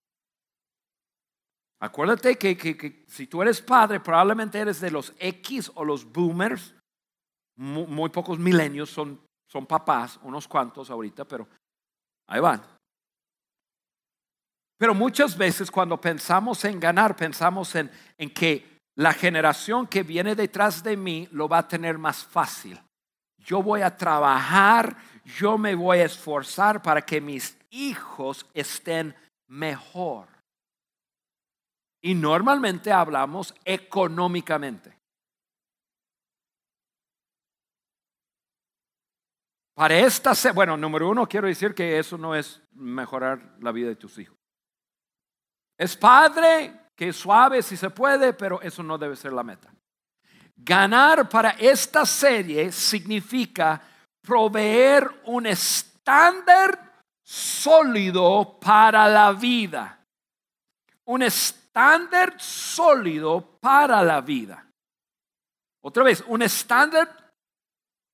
Acuérdate 1.80 2.38
que, 2.38 3.06
si 3.08 3.26
tú 3.26 3.42
eres 3.42 3.60
padre, 3.60 4.00
probablemente 4.00 4.60
eres 4.60 4.82
de 4.82 4.92
los 4.92 5.14
X 5.18 5.72
o 5.74 5.84
los 5.84 6.06
boomers. 6.06 6.76
Muy, 7.56 8.10
pocos 8.12 8.38
milenios 8.38 8.92
son, 8.92 9.20
son 9.48 9.66
papás, 9.66 10.20
unos 10.22 10.48
cuantos 10.48 10.92
ahorita, 10.92 11.26
pero 11.26 11.48
ahí 12.28 12.40
van. 12.40 12.62
Pero 14.78 14.94
muchas 14.94 15.36
veces 15.36 15.72
cuando 15.72 16.00
pensamos 16.00 16.64
en 16.66 16.80
ganar, 16.80 17.16
pensamos 17.16 17.74
en, 17.74 17.90
en 18.16 18.32
que 18.32 18.73
la 18.96 19.14
generación 19.14 19.88
que 19.88 20.04
viene 20.04 20.36
detrás 20.36 20.84
de 20.84 20.96
mí 20.96 21.28
lo 21.32 21.48
va 21.48 21.60
a 21.60 21.68
tener 21.68 21.98
más 21.98 22.24
fácil. 22.24 22.80
Yo 23.38 23.62
voy 23.62 23.82
a 23.82 23.96
trabajar, 23.96 24.96
yo 25.26 25.58
me 25.58 25.76
voy 25.76 26.00
a 26.00 26.06
esforzar 26.06 26.82
para 26.82 27.02
que 27.02 27.20
mis 27.20 27.58
hijos 27.72 28.46
estén 28.54 29.16
mejor. 29.48 30.28
Y 32.02 32.14
normalmente 32.14 32.92
hablamos 32.92 33.54
económicamente. 33.66 34.98
Para 39.74 39.98
esta, 39.98 40.34
bueno, 40.54 40.78
número 40.78 41.10
uno, 41.10 41.28
quiero 41.28 41.48
decir 41.48 41.74
que 41.74 41.98
eso 41.98 42.18
no 42.18 42.36
es 42.36 42.62
mejorar 42.74 43.58
la 43.60 43.72
vida 43.72 43.88
de 43.88 43.96
tus 43.96 44.18
hijos. 44.20 44.38
Es 45.78 45.98
padre, 45.98 46.83
que 46.96 47.10
es 47.10 47.16
suave 47.16 47.62
si 47.62 47.78
se 47.78 47.90
puede, 47.90 48.34
pero 48.34 48.62
eso 48.62 48.84
no 48.84 48.98
debe 48.98 49.16
ser 49.16 49.34
la 49.34 49.44
meta. 49.44 49.74
Ganar 50.56 51.28
para 51.28 51.52
esta 51.52 52.06
serie 52.06 52.72
significa 52.72 53.82
proveer 54.22 55.22
un 55.26 55.46
estándar 55.46 57.04
sólido 57.24 58.60
para 58.60 59.08
la 59.08 59.34
vida. 59.34 60.00
Un 61.06 61.24
estándar 61.24 62.36
sólido 62.40 63.58
para 63.60 64.04
la 64.04 64.22
vida. 64.22 64.66
Otra 65.82 66.04
vez, 66.04 66.24
un 66.28 66.42
estándar 66.42 67.34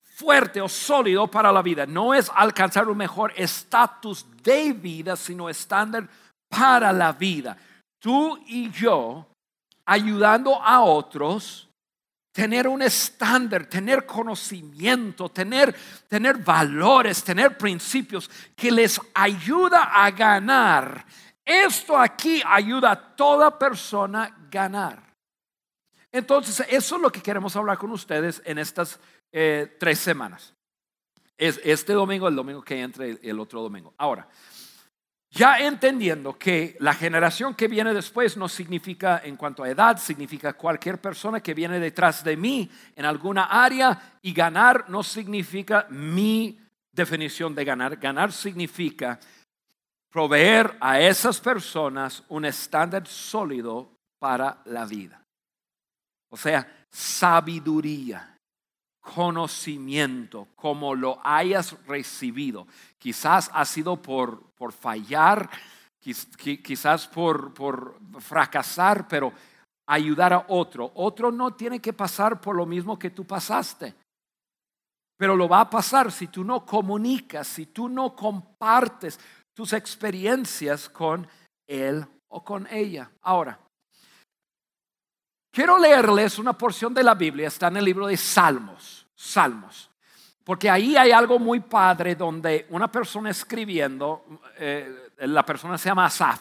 fuerte 0.02 0.60
o 0.60 0.68
sólido 0.68 1.28
para 1.28 1.52
la 1.52 1.62
vida. 1.62 1.86
No 1.86 2.14
es 2.14 2.32
alcanzar 2.34 2.90
un 2.90 2.98
mejor 2.98 3.32
estatus 3.36 4.26
de 4.44 4.74
vida, 4.74 5.16
sino 5.16 5.50
estándar 5.50 6.08
para 6.50 6.92
la 6.92 7.12
vida. 7.14 7.56
Tú 8.00 8.38
y 8.48 8.72
yo 8.72 9.28
ayudando 9.86 10.56
a 10.62 10.82
otros 10.82 11.70
tener 12.32 12.68
un 12.68 12.82
estándar, 12.82 13.66
tener 13.66 14.06
conocimiento, 14.06 15.30
tener, 15.30 15.76
tener 16.08 16.38
valores, 16.38 17.24
tener 17.24 17.58
principios 17.58 18.30
que 18.56 18.72
les 18.72 19.00
ayuda 19.14 19.92
a 19.92 20.10
ganar. 20.12 21.06
Esto 21.44 21.98
aquí 21.98 22.42
ayuda 22.46 22.92
a 22.92 23.16
toda 23.16 23.58
persona 23.58 24.24
a 24.24 24.36
ganar. 24.50 25.10
Entonces, 26.12 26.66
eso 26.70 26.96
es 26.96 27.02
lo 27.02 27.12
que 27.12 27.22
queremos 27.22 27.56
hablar 27.56 27.78
con 27.78 27.92
ustedes 27.92 28.42
en 28.46 28.58
estas 28.58 29.00
eh, 29.32 29.76
tres 29.80 30.00
semanas. 30.00 30.54
Es 31.38 31.60
este 31.64 31.94
domingo, 31.94 32.28
el 32.28 32.36
domingo 32.36 32.62
que 32.62 32.82
entre 32.82 33.20
el 33.22 33.40
otro 33.40 33.62
domingo. 33.62 33.94
Ahora, 33.98 34.28
ya 35.32 35.60
entendiendo 35.60 36.38
que 36.38 36.76
la 36.80 36.94
generación 36.94 37.54
que 37.54 37.68
viene 37.68 37.94
después 37.94 38.36
no 38.36 38.50
significa 38.50 39.22
en 39.24 39.36
cuanto 39.36 39.64
a 39.64 39.70
edad, 39.70 39.98
significa 39.98 40.54
cualquier 40.54 41.00
persona 41.00 41.40
que 41.40 41.54
viene 41.54 41.80
detrás 41.80 42.24
de 42.24 42.36
mí 42.36 42.70
en 42.96 43.06
alguna 43.06 43.46
área 43.46 44.18
y 44.22 44.34
ganar 44.34 44.90
no 44.90 45.04
significa 45.04 45.86
mi 45.90 46.60
definición 46.92 47.54
de 47.54 47.64
ganar. 47.64 47.98
Ganar 47.98 48.32
significa 48.32 49.20
proveer 50.10 50.76
a 50.82 51.00
esas 51.00 51.40
personas 51.40 52.24
un 52.30 52.46
estándar 52.46 53.06
sólido 53.08 53.94
para 54.18 54.62
la 54.66 54.86
vida. 54.86 55.24
O 56.32 56.38
sea, 56.38 56.86
sabiduría, 56.90 58.39
conocimiento, 59.14 60.48
como 60.56 60.94
lo 60.94 61.20
hayas 61.24 61.76
recibido. 61.88 62.68
Quizás 62.98 63.50
ha 63.54 63.66
sido 63.66 64.02
por, 64.02 64.52
por 64.52 64.72
fallar, 64.72 65.50
quizás 66.00 67.08
por, 67.08 67.54
por 67.54 68.00
fracasar, 68.20 69.08
pero 69.08 69.34
ayudar 69.88 70.34
a 70.34 70.46
otro. 70.48 70.92
Otro 70.94 71.32
no 71.32 71.56
tiene 71.56 71.80
que 71.80 71.94
pasar 71.94 72.40
por 72.40 72.56
lo 72.56 72.66
mismo 72.66 73.00
que 73.00 73.10
tú 73.10 73.26
pasaste. 73.26 73.96
Pero 75.18 75.36
lo 75.36 75.50
va 75.50 75.62
a 75.62 75.70
pasar 75.70 76.12
si 76.12 76.28
tú 76.28 76.44
no 76.44 76.66
comunicas, 76.66 77.48
si 77.48 77.66
tú 77.66 77.90
no 77.90 78.16
compartes 78.16 79.20
tus 79.54 79.74
experiencias 79.74 80.88
con 80.88 81.28
él 81.68 82.06
o 82.30 82.44
con 82.44 82.68
ella. 82.68 83.12
Ahora, 83.22 83.60
quiero 85.60 85.78
leerles 85.78 86.40
una 86.40 86.54
porción 86.54 86.94
de 86.94 87.04
la 87.04 87.16
Biblia, 87.16 87.50
está 87.50 87.68
en 87.68 87.76
el 87.76 87.84
libro 87.84 88.08
de 88.08 88.16
Salmos. 88.16 89.06
Salmos. 89.14 89.90
Porque 90.42 90.70
ahí 90.70 90.96
hay 90.96 91.12
algo 91.12 91.38
muy 91.38 91.60
padre 91.60 92.16
donde 92.16 92.66
una 92.70 92.90
persona 92.90 93.30
escribiendo, 93.30 94.24
eh, 94.58 95.10
la 95.18 95.46
persona 95.46 95.78
se 95.78 95.90
llama 95.90 96.06
Asaf, 96.06 96.40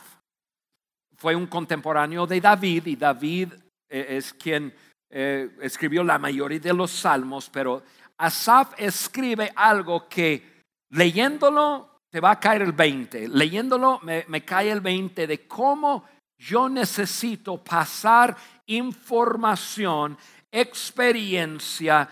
fue 1.17 1.35
un 1.35 1.49
contemporáneo 1.49 2.29
de 2.29 2.41
David 2.41 2.87
y 2.87 2.95
David 2.95 3.55
eh, 3.89 4.07
es 4.09 4.33
quien 4.35 4.73
eh, 5.11 5.51
escribió 5.63 6.05
la 6.05 6.21
mayoría 6.21 6.61
de 6.61 6.73
los 6.73 6.93
salmos, 6.93 7.51
pero 7.51 7.83
Asaf 8.19 8.75
escribe 8.77 9.53
algo 9.57 10.09
que 10.09 10.63
leyéndolo 10.91 12.03
te 12.09 12.21
va 12.21 12.31
a 12.31 12.39
caer 12.39 12.63
el 12.63 12.73
20, 12.73 13.27
leyéndolo 13.27 13.99
me, 14.05 14.25
me 14.29 14.45
cae 14.45 14.71
el 14.71 14.81
20 14.81 15.27
de 15.27 15.49
cómo 15.49 16.05
yo 16.39 16.69
necesito 16.69 17.57
pasar 17.65 18.37
información, 18.69 20.17
experiencia, 20.53 22.09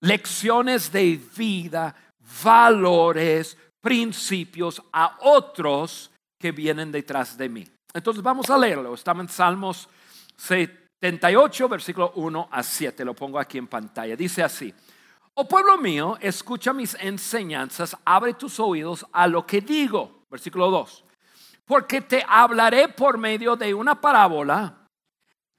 lecciones 0.00 0.90
de 0.90 1.20
vida, 1.36 1.94
valores, 2.42 3.56
principios 3.80 4.82
a 4.92 5.16
otros 5.20 6.10
que 6.38 6.52
vienen 6.52 6.90
detrás 6.90 7.36
de 7.36 7.48
mí. 7.48 7.66
Entonces 7.92 8.22
vamos 8.22 8.50
a 8.50 8.58
leerlo. 8.58 8.94
Estamos 8.94 9.22
en 9.22 9.28
Salmos 9.28 9.88
78, 10.36 11.68
versículo 11.68 12.12
1 12.16 12.48
a 12.50 12.62
7. 12.62 13.04
Lo 13.04 13.14
pongo 13.14 13.38
aquí 13.38 13.58
en 13.58 13.66
pantalla. 13.66 14.16
Dice 14.16 14.42
así. 14.42 14.72
Oh 15.34 15.46
pueblo 15.46 15.78
mío, 15.78 16.18
escucha 16.20 16.72
mis 16.72 16.94
enseñanzas, 16.94 17.96
abre 18.04 18.34
tus 18.34 18.58
oídos 18.58 19.06
a 19.12 19.26
lo 19.26 19.46
que 19.46 19.60
digo. 19.60 20.24
Versículo 20.30 20.70
2. 20.70 21.04
Porque 21.64 22.00
te 22.00 22.24
hablaré 22.26 22.88
por 22.88 23.16
medio 23.16 23.54
de 23.56 23.72
una 23.72 24.00
parábola, 24.00 24.79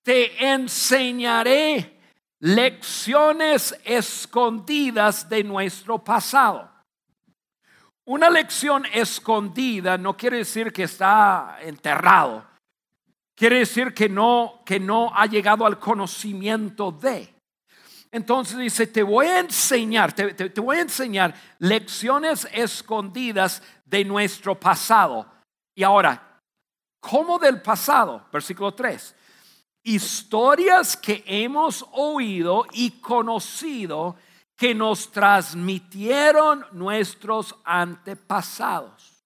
te 0.04 0.46
enseñaré 0.46 2.00
lecciones 2.40 3.80
escondidas 3.86 5.30
de 5.30 5.44
nuestro 5.44 6.04
pasado. 6.04 6.70
Una 8.06 8.30
lección 8.30 8.84
escondida 8.92 9.98
no 9.98 10.18
quiere 10.18 10.38
decir 10.38 10.74
que 10.74 10.84
está 10.84 11.60
enterrado. 11.62 12.46
Quiere 13.36 13.60
decir 13.60 13.94
que 13.94 14.10
no, 14.10 14.62
que 14.66 14.80
no 14.80 15.12
ha 15.16 15.26
llegado 15.28 15.66
al 15.66 15.80
conocimiento 15.80 16.92
de. 16.92 17.34
Entonces 18.12 18.58
dice, 18.58 18.88
te 18.88 19.04
voy 19.04 19.28
a 19.28 19.40
enseñar, 19.40 20.14
te, 20.14 20.34
te 20.34 20.62
voy 20.62 20.78
a 20.78 20.82
enseñar 20.82 21.34
lecciones 21.60 22.48
escondidas 22.52 23.64
de 23.86 24.04
nuestro 24.04 24.60
pasado. 24.60 25.26
Y 25.74 25.84
ahora, 25.84 26.40
¿cómo 27.00 27.40
del 27.40 27.62
pasado? 27.62 28.28
Versículo 28.32 28.74
3 28.74 29.16
historias 29.84 30.96
que 30.96 31.24
hemos 31.26 31.86
oído 31.94 32.66
y 32.74 32.92
conocido 33.02 34.16
que 34.56 34.76
nos 34.76 35.12
transmitieron 35.12 36.66
nuestros 36.72 37.56
antepasados. 37.64 39.24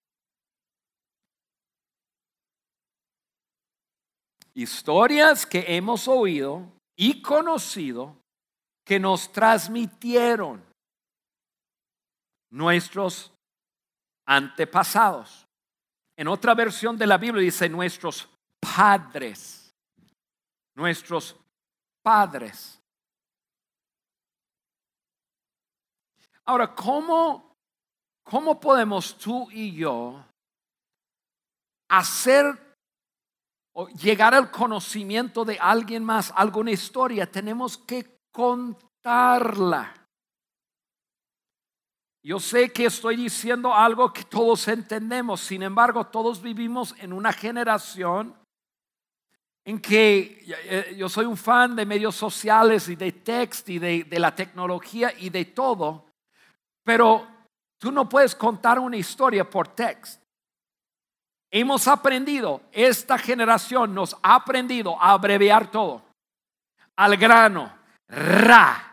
Historias 4.54 5.46
que 5.46 5.65
hemos 5.76 6.08
oído 6.08 6.72
y 6.96 7.22
conocido 7.22 8.15
que 8.86 8.98
nos 9.00 9.30
transmitieron 9.34 10.63
nuestros 12.52 13.34
antepasados. 14.26 15.46
En 16.18 16.30
otra 16.30 16.54
versión 16.54 16.98
de 16.98 17.08
la 17.08 17.18
Biblia 17.18 17.44
dice 17.44 17.68
nuestros 17.68 18.30
padres 18.62 19.64
nuestros 20.75 21.35
padres. 22.03 22.79
Ahora, 26.45 26.75
¿cómo, 26.75 27.55
¿cómo 28.23 28.59
podemos 28.59 29.17
tú 29.17 29.49
y 29.51 29.75
yo 29.75 30.23
hacer 31.89 32.45
o 33.73 33.88
llegar 33.88 34.35
al 34.35 34.51
conocimiento 34.51 35.43
de 35.43 35.57
alguien 35.59 36.03
más, 36.03 36.31
alguna 36.35 36.71
historia? 36.71 37.29
Tenemos 37.29 37.77
que 37.77 38.19
contarla. 38.31 40.05
Yo 42.23 42.39
sé 42.39 42.71
que 42.71 42.85
estoy 42.85 43.15
diciendo 43.15 43.73
algo 43.73 44.11
que 44.11 44.23
todos 44.23 44.67
entendemos, 44.67 45.41
sin 45.41 45.61
embargo, 45.63 46.07
todos 46.07 46.41
vivimos 46.41 46.95
en 46.97 47.13
una 47.13 47.31
generación 47.31 48.35
en 49.65 49.80
que 49.80 50.45
eh, 50.47 50.95
yo 50.95 51.10
soy 51.10 51.25
un 51.25 51.36
fan 51.36 51.75
de 51.75 51.88
medios 51.88 52.15
sociales 52.15 52.88
y 52.88 52.95
de 52.95 53.12
text 53.12 53.67
y 53.69 53.80
de, 53.80 54.08
la 54.19 54.36
tecnología 54.36 55.12
y 55.17 55.32
de 55.32 55.45
todo, 55.45 56.06
pero 56.84 57.28
tú 57.80 57.91
no 57.91 58.08
puedes 58.08 58.36
contar 58.36 58.78
una 58.78 58.95
historia 58.95 59.49
por 59.49 59.69
text. 59.69 60.21
Hemos 61.49 61.88
aprendido, 61.88 62.62
esta 62.71 63.17
generación 63.17 63.95
nos 63.95 64.15
ha 64.21 64.36
aprendido 64.36 65.01
a 65.01 65.13
abreviar 65.13 65.71
todo, 65.71 66.04
al 66.95 67.17
grano, 67.17 67.73
ra. 68.08 68.91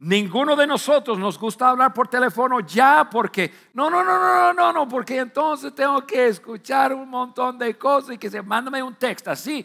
Ninguno 0.00 0.56
de 0.56 0.66
nosotros 0.66 1.18
nos 1.18 1.38
gusta 1.38 1.70
hablar 1.70 1.94
por 1.94 2.08
teléfono 2.08 2.60
ya 2.60 3.08
porque, 3.10 3.52
no, 3.74 3.88
no, 3.88 4.02
no, 4.02 4.18
no, 4.18 4.52
no, 4.52 4.72
no, 4.72 4.88
porque 4.88 5.18
entonces 5.18 5.74
tengo 5.74 6.06
que 6.06 6.28
escuchar 6.28 6.92
un 6.94 7.08
montón 7.08 7.58
de 7.58 7.76
cosas 7.78 8.14
y 8.14 8.18
que 8.18 8.30
se 8.30 8.42
mándame 8.42 8.82
un 8.82 8.94
texto 8.94 9.30
así. 9.30 9.64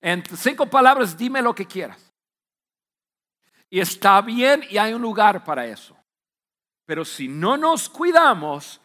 En 0.00 0.24
cinco 0.24 0.66
palabras, 0.66 1.16
dime 1.16 1.42
lo 1.42 1.54
que 1.54 1.66
quieras. 1.66 2.12
Y 3.68 3.80
está 3.80 4.20
bien 4.20 4.64
y 4.68 4.78
hay 4.78 4.92
un 4.94 5.02
lugar 5.02 5.44
para 5.44 5.66
eso. 5.66 5.96
Pero 6.86 7.04
si 7.04 7.28
no 7.28 7.56
nos 7.56 7.88
cuidamos, 7.88 8.80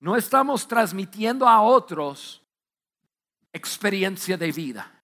no 0.00 0.16
estamos 0.16 0.68
transmitiendo 0.68 1.48
a 1.48 1.60
otros 1.62 2.42
experiencia 3.52 4.36
de 4.36 4.52
vida. 4.52 5.02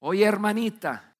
Oye, 0.00 0.24
hermanita, 0.24 1.14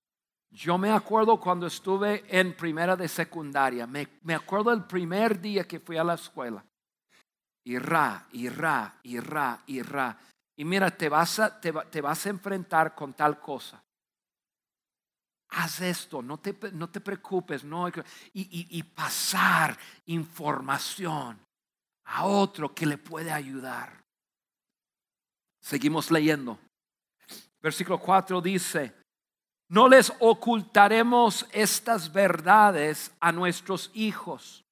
yo 0.50 0.78
me 0.78 0.90
acuerdo 0.90 1.38
cuando 1.38 1.66
estuve 1.66 2.24
en 2.28 2.56
primera 2.56 2.96
de 2.96 3.08
secundaria, 3.08 3.86
me, 3.86 4.08
me 4.22 4.34
acuerdo 4.34 4.72
el 4.72 4.84
primer 4.84 5.40
día 5.40 5.66
que 5.66 5.80
fui 5.80 5.96
a 5.96 6.04
la 6.04 6.14
escuela. 6.14 6.64
Y 7.64 7.78
ra, 7.78 8.26
y 8.32 8.48
ra, 8.48 8.98
y 9.02 9.18
ra, 9.20 9.62
y 9.66 9.82
ra. 9.82 10.18
Y 10.56 10.64
mira, 10.64 10.90
te 10.90 11.08
vas 11.08 11.38
a, 11.38 11.60
te, 11.60 12.00
vas 12.00 12.26
a 12.26 12.30
enfrentar 12.30 12.94
con 12.94 13.12
tal 13.14 13.40
cosa. 13.40 13.82
Haz 15.50 15.80
esto, 15.80 16.22
no 16.22 16.38
te, 16.38 16.56
no 16.72 16.88
te 16.88 17.00
preocupes, 17.00 17.64
no, 17.64 17.88
y, 17.88 17.92
y, 18.32 18.78
y 18.78 18.82
pasar 18.82 19.76
información 20.06 21.38
a 22.06 22.24
otro 22.26 22.74
que 22.74 22.86
le 22.86 22.98
puede 22.98 23.30
ayudar. 23.30 24.04
Seguimos 25.60 26.10
leyendo. 26.10 26.58
Versículo 27.62 27.98
4 27.98 28.40
dice, 28.40 28.94
no 29.68 29.88
les 29.88 30.12
ocultaremos 30.20 31.46
estas 31.50 32.12
verdades 32.12 33.10
a 33.20 33.32
nuestros 33.32 33.90
hijos. 33.94 34.62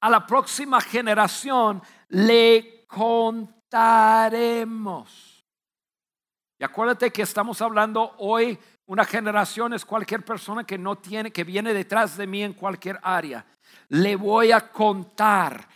A 0.00 0.10
la 0.10 0.26
próxima 0.26 0.80
generación 0.80 1.82
le 2.08 2.84
contaremos. 2.86 3.80
Y 6.62 6.64
acuérdate 6.64 7.10
que 7.10 7.22
estamos 7.22 7.60
hablando 7.60 8.14
hoy, 8.18 8.56
una 8.86 9.04
generación 9.04 9.72
es 9.72 9.84
cualquier 9.84 10.24
persona 10.24 10.62
que 10.62 10.78
no 10.78 10.96
tiene, 10.96 11.32
que 11.32 11.42
viene 11.42 11.74
detrás 11.74 12.16
de 12.16 12.24
mí 12.24 12.44
en 12.44 12.52
cualquier 12.52 13.00
área. 13.02 13.44
Le 13.88 14.14
voy 14.14 14.52
a 14.52 14.60
contar 14.70 15.66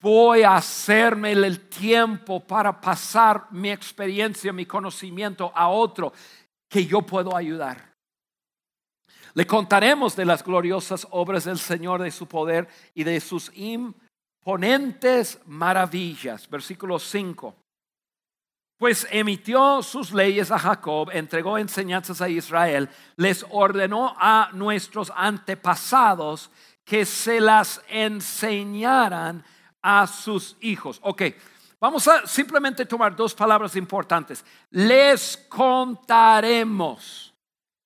voy 0.00 0.42
a 0.42 0.56
hacerme 0.56 1.30
el 1.30 1.68
tiempo 1.68 2.40
para 2.40 2.80
pasar 2.80 3.46
mi 3.52 3.70
experiencia, 3.70 4.52
mi 4.52 4.66
conocimiento 4.66 5.52
a 5.54 5.68
otro 5.68 6.12
que 6.68 6.84
yo 6.84 7.02
puedo 7.02 7.36
ayudar. 7.36 7.94
Le 9.34 9.46
contaremos 9.46 10.16
de 10.16 10.24
las 10.24 10.42
gloriosas 10.42 11.06
obras 11.12 11.44
del 11.44 11.60
Señor, 11.60 12.02
de 12.02 12.10
su 12.10 12.26
poder 12.26 12.66
y 12.92 13.04
de 13.04 13.20
sus 13.20 13.52
imponentes 13.54 15.38
maravillas. 15.46 16.50
Versículo 16.50 16.98
5. 16.98 17.54
Pues 18.78 19.06
emitió 19.10 19.82
sus 19.82 20.12
leyes 20.12 20.50
a 20.52 20.58
Jacob, 20.58 21.10
entregó 21.12 21.58
enseñanzas 21.58 22.20
a 22.20 22.28
Israel, 22.28 22.88
les 23.16 23.44
ordenó 23.50 24.14
a 24.16 24.50
nuestros 24.52 25.12
antepasados 25.16 26.50
que 26.84 27.04
se 27.04 27.40
las 27.40 27.82
enseñaran 27.88 29.44
a 29.82 30.06
sus 30.06 30.56
hijos. 30.60 31.00
Ok, 31.02 31.22
vamos 31.80 32.06
a 32.06 32.24
simplemente 32.26 32.86
tomar 32.86 33.16
dos 33.16 33.34
palabras 33.34 33.74
importantes. 33.74 34.44
Les 34.70 35.36
contaremos. 35.48 37.34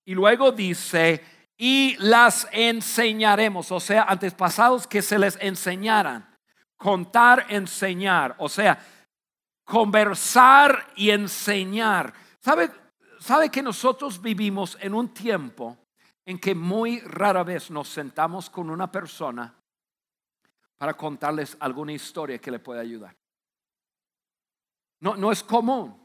Y 0.04 0.14
luego 0.14 0.52
dice, 0.52 1.24
y 1.56 1.96
las 2.00 2.46
enseñaremos, 2.52 3.72
o 3.72 3.80
sea, 3.80 4.02
antepasados 4.02 4.86
que 4.86 5.00
se 5.00 5.18
les 5.18 5.38
enseñaran. 5.40 6.28
Contar, 6.76 7.46
enseñar, 7.48 8.34
o 8.38 8.48
sea, 8.48 8.78
conversar 9.64 10.92
y 10.96 11.10
enseñar. 11.10 12.12
¿Sabe, 12.40 12.70
sabe 13.18 13.50
que 13.50 13.62
nosotros 13.62 14.20
vivimos 14.20 14.76
en 14.80 14.94
un 14.94 15.12
tiempo 15.14 15.78
en 16.24 16.38
que 16.38 16.54
muy 16.54 17.00
rara 17.00 17.42
vez 17.42 17.70
nos 17.70 17.88
sentamos 17.88 18.48
con 18.48 18.70
una 18.70 18.90
persona 18.90 19.54
para 20.82 20.94
contarles 20.94 21.56
alguna 21.60 21.92
historia 21.92 22.38
que 22.38 22.50
le 22.50 22.58
pueda 22.58 22.80
ayudar. 22.80 23.16
No, 25.00 25.16
no 25.16 25.30
es 25.30 25.42
común. 25.42 26.04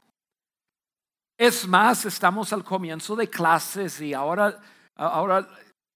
Es 1.36 1.68
más, 1.68 2.06
estamos 2.06 2.54
al 2.54 2.64
comienzo 2.64 3.16
de 3.16 3.28
clases 3.28 4.02
y 4.02 4.14
ahora, 4.14 4.60
ahora 4.96 5.48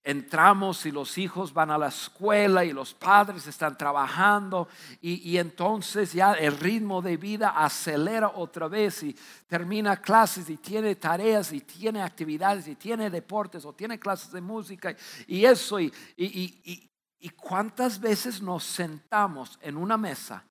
entramos 0.04 0.86
y 0.86 0.92
los 0.92 1.18
hijos 1.18 1.54
van 1.54 1.70
a 1.72 1.78
la 1.78 1.90
escuela 1.90 2.66
y 2.66 2.74
los 2.74 2.94
padres 2.94 3.46
están 3.46 3.78
trabajando 3.78 4.68
y, 5.00 5.30
y, 5.30 5.38
entonces 5.38 6.14
ya 6.14 6.34
el 6.34 6.58
ritmo 6.58 7.02
de 7.02 7.18
vida 7.18 7.50
acelera 7.50 8.32
otra 8.36 8.68
vez 8.68 9.04
y 9.04 9.16
termina 9.48 10.02
clases 10.02 10.50
y 10.50 10.58
tiene 10.58 10.96
tareas 10.96 11.54
y 11.54 11.62
tiene 11.62 12.02
actividades 12.02 12.68
y 12.68 12.76
tiene 12.76 13.10
deportes 13.12 13.64
o 13.64 13.74
tiene 13.74 14.00
clases 14.00 14.32
de 14.32 14.42
música 14.42 14.96
y 15.28 15.46
eso 15.46 15.80
y, 15.80 15.94
y, 16.18 16.88
¿Y 17.24 17.30
cuántas 17.30 18.00
veces 18.00 18.42
nos 18.42 18.64
sentamos 18.64 19.60
en 19.62 19.78
una 19.78 19.96
mesa 19.96 20.44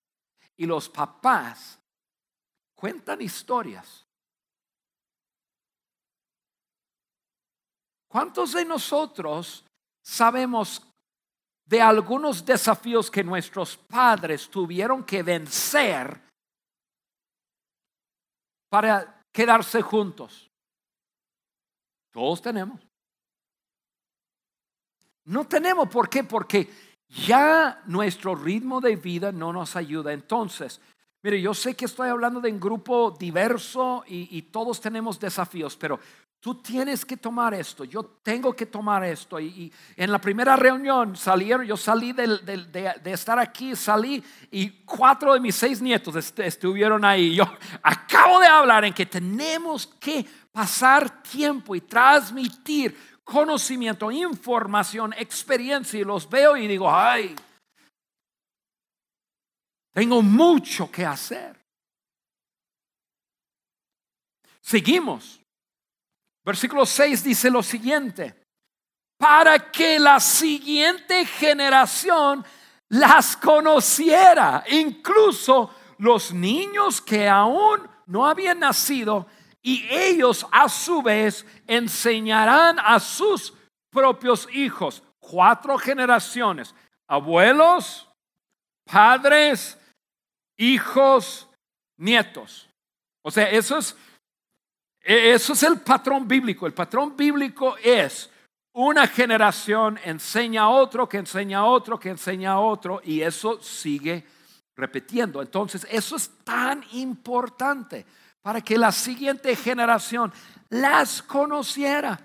y 0.56 0.66
los 0.66 0.88
papás 0.88 1.80
cuentan 2.76 3.20
historias? 3.20 4.06
¿Cuántos 8.10 8.54
de 8.54 8.64
nosotros 8.64 9.64
sabemos 10.02 10.82
de 11.64 11.80
algunos 11.80 12.44
desafíos 12.44 13.08
que 13.08 13.22
nuestros 13.22 13.76
padres 13.76 14.50
tuvieron 14.50 15.04
que 15.04 15.22
vencer 15.22 16.20
para 18.68 19.22
quedarse 19.30 19.80
juntos? 19.80 20.50
Todos 22.10 22.42
tenemos. 22.42 22.80
No 25.26 25.46
tenemos 25.46 25.88
por 25.88 26.10
qué, 26.10 26.24
porque 26.24 26.68
ya 27.06 27.80
nuestro 27.86 28.34
ritmo 28.34 28.80
de 28.80 28.96
vida 28.96 29.30
no 29.30 29.52
nos 29.52 29.76
ayuda. 29.76 30.12
Entonces, 30.12 30.80
mire, 31.22 31.40
yo 31.40 31.54
sé 31.54 31.76
que 31.76 31.84
estoy 31.84 32.08
hablando 32.08 32.40
de 32.40 32.50
un 32.50 32.58
grupo 32.58 33.12
diverso 33.12 34.02
y, 34.08 34.42
todos 34.42 34.80
tenemos 34.80 35.20
desafíos, 35.20 35.76
pero 35.76 36.00
tú 36.40 36.54
tienes 36.54 37.04
que 37.04 37.18
tomar 37.18 37.52
esto, 37.52 37.84
yo 37.84 38.02
tengo 38.22 38.54
que 38.56 38.66
tomar 38.66 39.04
esto. 39.04 39.38
Y, 39.38 39.72
en 39.96 40.10
la 40.10 40.18
primera 40.18 40.56
reunión 40.56 41.14
salieron, 41.14 41.66
yo 41.66 41.76
salí 41.76 42.12
de, 42.12 42.94
estar 43.04 43.38
aquí, 43.38 43.76
salí 43.76 44.24
y 44.50 44.70
cuatro 44.84 45.34
de 45.34 45.40
mis 45.40 45.54
seis 45.54 45.80
nietos 45.80 46.16
estuvieron 46.38 47.04
ahí. 47.04 47.34
Yo 47.34 47.44
acabo 47.82 48.40
de 48.40 48.46
hablar 48.46 48.84
en 48.84 48.94
que 48.94 49.06
tenemos 49.06 49.86
que 49.86 50.26
pasar 50.50 51.22
tiempo 51.22 51.76
y 51.76 51.82
transmitir 51.82 52.96
conocimiento, 53.22 54.10
información, 54.10 55.12
experiencia 55.16 56.00
y 56.00 56.04
los 56.04 56.28
veo 56.28 56.56
y 56.56 56.66
digo, 56.66 56.92
ay, 56.92 57.36
tengo 59.92 60.22
mucho 60.22 60.90
que 60.90 61.04
hacer. 61.04 61.60
Seguimos. 64.62 65.40
Versículo 66.44 66.86
6 66.86 67.24
dice 67.24 67.50
lo 67.50 67.62
siguiente, 67.62 68.34
para 69.18 69.70
que 69.70 69.98
la 69.98 70.18
siguiente 70.20 71.26
generación 71.26 72.44
las 72.88 73.36
conociera, 73.36 74.64
incluso 74.70 75.74
los 75.98 76.32
niños 76.32 77.00
que 77.00 77.28
aún 77.28 77.88
no 78.06 78.26
habían 78.26 78.60
nacido 78.60 79.26
y 79.62 79.86
ellos 79.90 80.46
a 80.50 80.68
su 80.68 81.02
vez 81.02 81.44
enseñarán 81.66 82.78
a 82.78 82.98
sus 82.98 83.52
propios 83.90 84.48
hijos. 84.52 85.02
Cuatro 85.18 85.76
generaciones. 85.76 86.74
Abuelos, 87.06 88.08
padres, 88.90 89.78
hijos, 90.56 91.48
nietos. 91.98 92.68
O 93.22 93.30
sea, 93.30 93.50
eso 93.50 93.78
es, 93.78 93.96
eso 95.16 95.54
es 95.54 95.62
el 95.62 95.80
patrón 95.80 96.28
bíblico. 96.28 96.66
El 96.66 96.74
patrón 96.74 97.16
bíblico 97.16 97.76
es 97.82 98.30
una 98.72 99.06
generación 99.06 99.98
enseña 100.04 100.62
a 100.62 100.68
otro, 100.68 101.08
que 101.08 101.18
enseña 101.18 101.58
a 101.58 101.64
otro, 101.64 101.98
que 101.98 102.10
enseña 102.10 102.52
a 102.52 102.60
otro, 102.60 103.00
y 103.02 103.20
eso 103.20 103.60
sigue 103.60 104.24
repitiendo. 104.76 105.42
Entonces, 105.42 105.86
eso 105.90 106.16
es 106.16 106.30
tan 106.44 106.84
importante 106.92 108.06
para 108.40 108.60
que 108.60 108.78
la 108.78 108.92
siguiente 108.92 109.54
generación 109.56 110.32
las 110.68 111.22
conociera. 111.22 112.18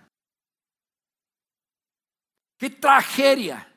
Qué 2.57 2.69
tragedia 2.69 3.67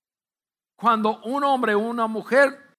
cuando 0.77 1.21
un 1.23 1.43
hombre 1.45 1.75
o 1.75 1.81
una 1.81 2.07
mujer 2.07 2.77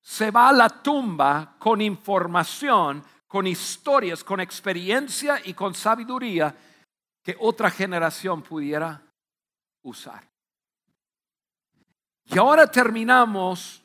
se 0.00 0.30
va 0.30 0.50
a 0.50 0.52
la 0.52 0.68
tumba 0.68 1.56
con 1.58 1.80
información, 1.80 3.02
con 3.30 3.46
historias, 3.46 4.24
con 4.24 4.40
experiencia 4.40 5.40
y 5.44 5.54
con 5.54 5.72
sabiduría 5.72 6.52
que 7.22 7.36
otra 7.38 7.70
generación 7.70 8.42
pudiera 8.42 9.00
usar. 9.82 10.28
Y 12.24 12.36
ahora 12.36 12.68
terminamos 12.68 13.84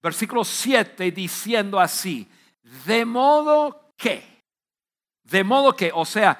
versículo 0.00 0.44
7 0.44 1.10
diciendo 1.10 1.80
así, 1.80 2.30
de 2.86 3.04
modo 3.04 3.90
que. 3.96 4.44
De 5.24 5.42
modo 5.42 5.74
que, 5.74 5.90
o 5.92 6.04
sea, 6.04 6.38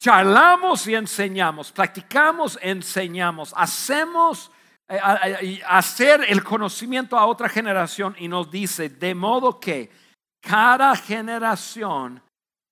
charlamos 0.00 0.86
y 0.86 0.94
enseñamos, 0.94 1.70
practicamos, 1.70 2.58
enseñamos, 2.62 3.52
hacemos 3.54 4.50
hacer 4.88 6.24
el 6.28 6.44
conocimiento 6.44 7.18
a 7.18 7.26
otra 7.26 7.48
generación 7.48 8.14
y 8.18 8.28
nos 8.28 8.50
dice, 8.50 8.88
de 8.88 9.14
modo 9.14 9.58
que 9.58 9.90
cada 10.40 10.94
generación 10.94 12.22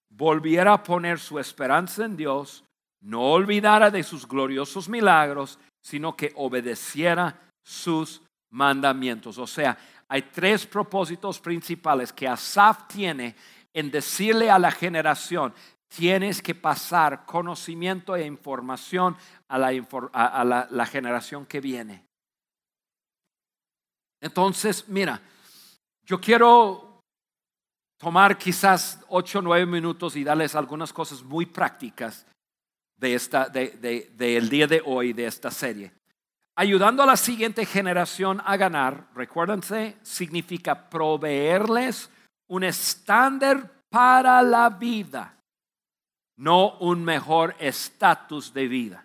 volviera 0.09 0.74
a 0.74 0.83
poner 0.83 1.18
su 1.18 1.38
esperanza 1.38 2.05
en 2.05 2.16
Dios, 2.16 2.64
no 3.00 3.33
olvidara 3.33 3.90
de 3.90 4.03
sus 4.03 4.27
gloriosos 4.27 4.88
milagros, 4.88 5.59
sino 5.83 6.16
que 6.16 6.33
obedeciera 6.37 7.37
sus 7.62 8.22
mandamientos. 8.50 9.38
O 9.38 9.46
sea, 9.46 9.77
hay 10.09 10.22
tres 10.22 10.66
propósitos 10.66 11.40
principales 11.40 12.12
que 12.12 12.29
Asaf 12.29 12.87
tiene 12.87 13.35
en 13.72 13.90
decirle 13.90 14.50
a 14.50 14.59
la 14.59 14.70
generación, 14.70 15.53
tienes 15.88 16.40
que 16.40 16.55
pasar 16.55 17.27
conocimiento 17.27 18.14
e 18.14 18.24
información 18.24 19.16
a 19.48 19.59
la, 19.59 20.68
la 20.70 20.87
generación 20.87 21.44
que 21.44 21.61
viene. 21.61 22.04
Entonces, 24.24 24.88
mira, 24.88 25.20
yo 26.02 26.18
quiero 26.18 27.02
tomar 27.98 28.38
quizás 28.38 29.04
ocho 29.08 29.40
o 29.40 29.42
nueve 29.42 29.66
minutos 29.66 30.16
y 30.16 30.24
darles 30.24 30.54
algunas 30.54 30.94
cosas 30.94 31.22
muy 31.22 31.44
prácticas 31.44 32.26
de 32.96 33.14
esta, 33.14 33.50
de, 33.50 34.10
del 34.16 34.48
día 34.48 34.66
de 34.66 34.82
hoy, 34.82 35.12
de 35.12 35.26
esta 35.26 35.50
serie. 35.50 35.92
Ayudando 36.56 37.02
a 37.02 37.06
la 37.06 37.18
siguiente 37.18 37.66
generación 37.66 38.40
a 38.46 38.56
ganar, 38.56 39.10
recuérdense, 39.14 39.98
significa 40.00 40.88
proveerles 40.88 42.08
un 42.48 42.64
estándar 42.64 43.82
para 43.90 44.40
la 44.40 44.70
vida, 44.70 45.37
no 46.38 46.78
un 46.78 47.04
mejor 47.04 47.54
estatus 47.58 48.54
de 48.54 48.68
vida. 48.68 49.04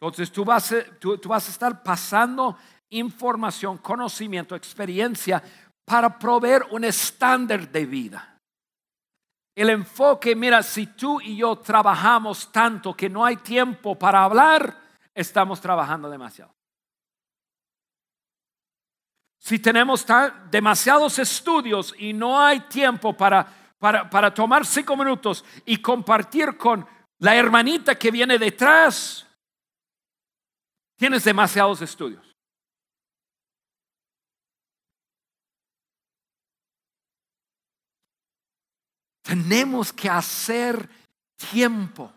Entonces 0.00 0.32
tú 0.32 0.42
vas, 0.46 0.74
tú 0.98 1.18
vas 1.26 1.46
a 1.46 1.50
estar 1.50 1.82
pasando 1.82 2.56
información, 2.90 3.78
conocimiento, 3.78 4.54
experiencia 4.54 5.42
para 5.84 6.18
proveer 6.18 6.66
un 6.70 6.84
estándar 6.84 7.68
de 7.70 7.86
vida. 7.86 8.38
El 9.54 9.70
enfoque, 9.70 10.34
mira, 10.34 10.62
si 10.62 10.86
tú 10.86 11.20
y 11.20 11.36
yo 11.36 11.56
trabajamos 11.56 12.50
tanto 12.52 12.94
que 12.94 13.08
no 13.08 13.24
hay 13.24 13.36
tiempo 13.36 13.98
para 13.98 14.24
hablar, 14.24 14.80
estamos 15.14 15.60
trabajando 15.60 16.08
demasiado. 16.08 16.54
Si 19.38 19.58
tenemos 19.58 20.06
demasiados 20.50 21.18
estudios 21.18 21.94
y 21.98 22.12
no 22.12 22.40
hay 22.40 22.60
tiempo 22.60 23.16
para, 23.16 23.46
para, 23.78 24.08
para 24.08 24.32
tomar 24.32 24.64
cinco 24.66 24.96
minutos 24.96 25.44
y 25.64 25.78
compartir 25.78 26.56
con 26.56 26.86
la 27.18 27.34
hermanita 27.34 27.96
que 27.96 28.10
viene 28.10 28.38
detrás, 28.38 29.26
tienes 30.96 31.24
demasiados 31.24 31.82
estudios. 31.82 32.29
Tenemos 39.22 39.92
que 39.92 40.08
hacer 40.08 40.88
tiempo, 41.50 42.12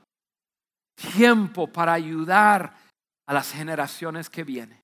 tiempo 0.96 1.68
para 1.68 1.94
ayudar 1.94 2.76
a 3.26 3.34
las 3.34 3.52
generaciones 3.52 4.30
que 4.30 4.44
vienen. 4.44 4.84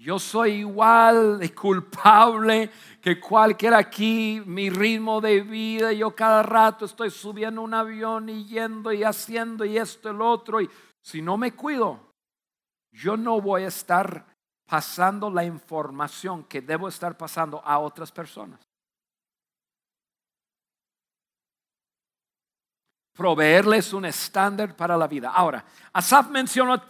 Yo 0.00 0.20
soy 0.20 0.52
igual 0.52 1.40
de 1.40 1.52
culpable 1.52 2.70
que 3.00 3.18
cualquiera 3.18 3.78
aquí, 3.78 4.40
mi 4.46 4.70
ritmo 4.70 5.20
de 5.20 5.40
vida, 5.40 5.92
yo 5.92 6.14
cada 6.14 6.44
rato 6.44 6.84
estoy 6.84 7.10
subiendo 7.10 7.62
un 7.62 7.74
avión 7.74 8.28
y 8.28 8.44
yendo 8.44 8.92
y 8.92 9.02
haciendo 9.02 9.64
y 9.64 9.76
esto 9.76 10.10
el 10.10 10.22
otro. 10.22 10.60
Y 10.60 10.70
si 11.02 11.20
no 11.20 11.36
me 11.36 11.52
cuido, 11.52 11.98
yo 12.92 13.16
no 13.16 13.40
voy 13.40 13.64
a 13.64 13.68
estar 13.68 14.24
pasando 14.68 15.30
la 15.30 15.44
información 15.44 16.44
que 16.44 16.60
debo 16.60 16.86
estar 16.86 17.16
pasando 17.16 17.60
a 17.64 17.80
otras 17.80 18.12
personas. 18.12 18.67
Proveerles 23.18 23.92
un 23.92 24.04
estándar 24.04 24.76
para 24.76 24.96
la 24.96 25.08
vida. 25.08 25.32
Ahora, 25.34 25.64
Asaf 25.92 26.28
mencionó, 26.28 26.80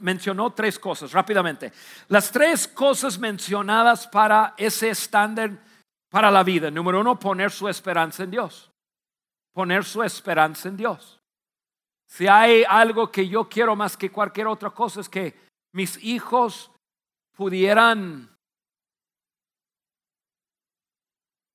mencionó, 0.00 0.52
tres 0.52 0.78
cosas 0.78 1.10
rápidamente. 1.10 1.72
Las 2.08 2.30
tres 2.30 2.68
cosas 2.68 3.18
mencionadas 3.18 4.06
para 4.06 4.52
ese 4.58 4.90
estándar 4.90 5.52
para 6.10 6.30
la 6.30 6.42
vida. 6.42 6.70
Número 6.70 7.00
uno, 7.00 7.18
poner 7.18 7.50
su 7.50 7.66
esperanza 7.66 8.24
en 8.24 8.32
Dios. 8.32 8.70
Poner 9.54 9.84
su 9.84 10.02
esperanza 10.02 10.68
en 10.68 10.76
Dios. 10.76 11.18
Si 12.08 12.28
hay 12.28 12.62
algo 12.68 13.10
que 13.10 13.26
yo 13.26 13.48
quiero 13.48 13.74
más 13.74 13.96
que 13.96 14.12
cualquier 14.12 14.48
otra 14.48 14.68
cosa 14.68 15.00
es 15.00 15.08
que 15.08 15.34
mis 15.72 15.96
hijos 16.04 16.70
pudieran 17.34 18.28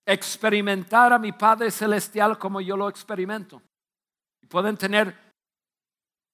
experimentar 0.04 1.14
a 1.14 1.20
mi 1.20 1.32
Padre 1.32 1.70
Celestial 1.70 2.40
como 2.40 2.60
yo 2.60 2.76
lo 2.76 2.90
experimento 2.90 3.62
pueden 4.50 4.76
tener 4.76 5.16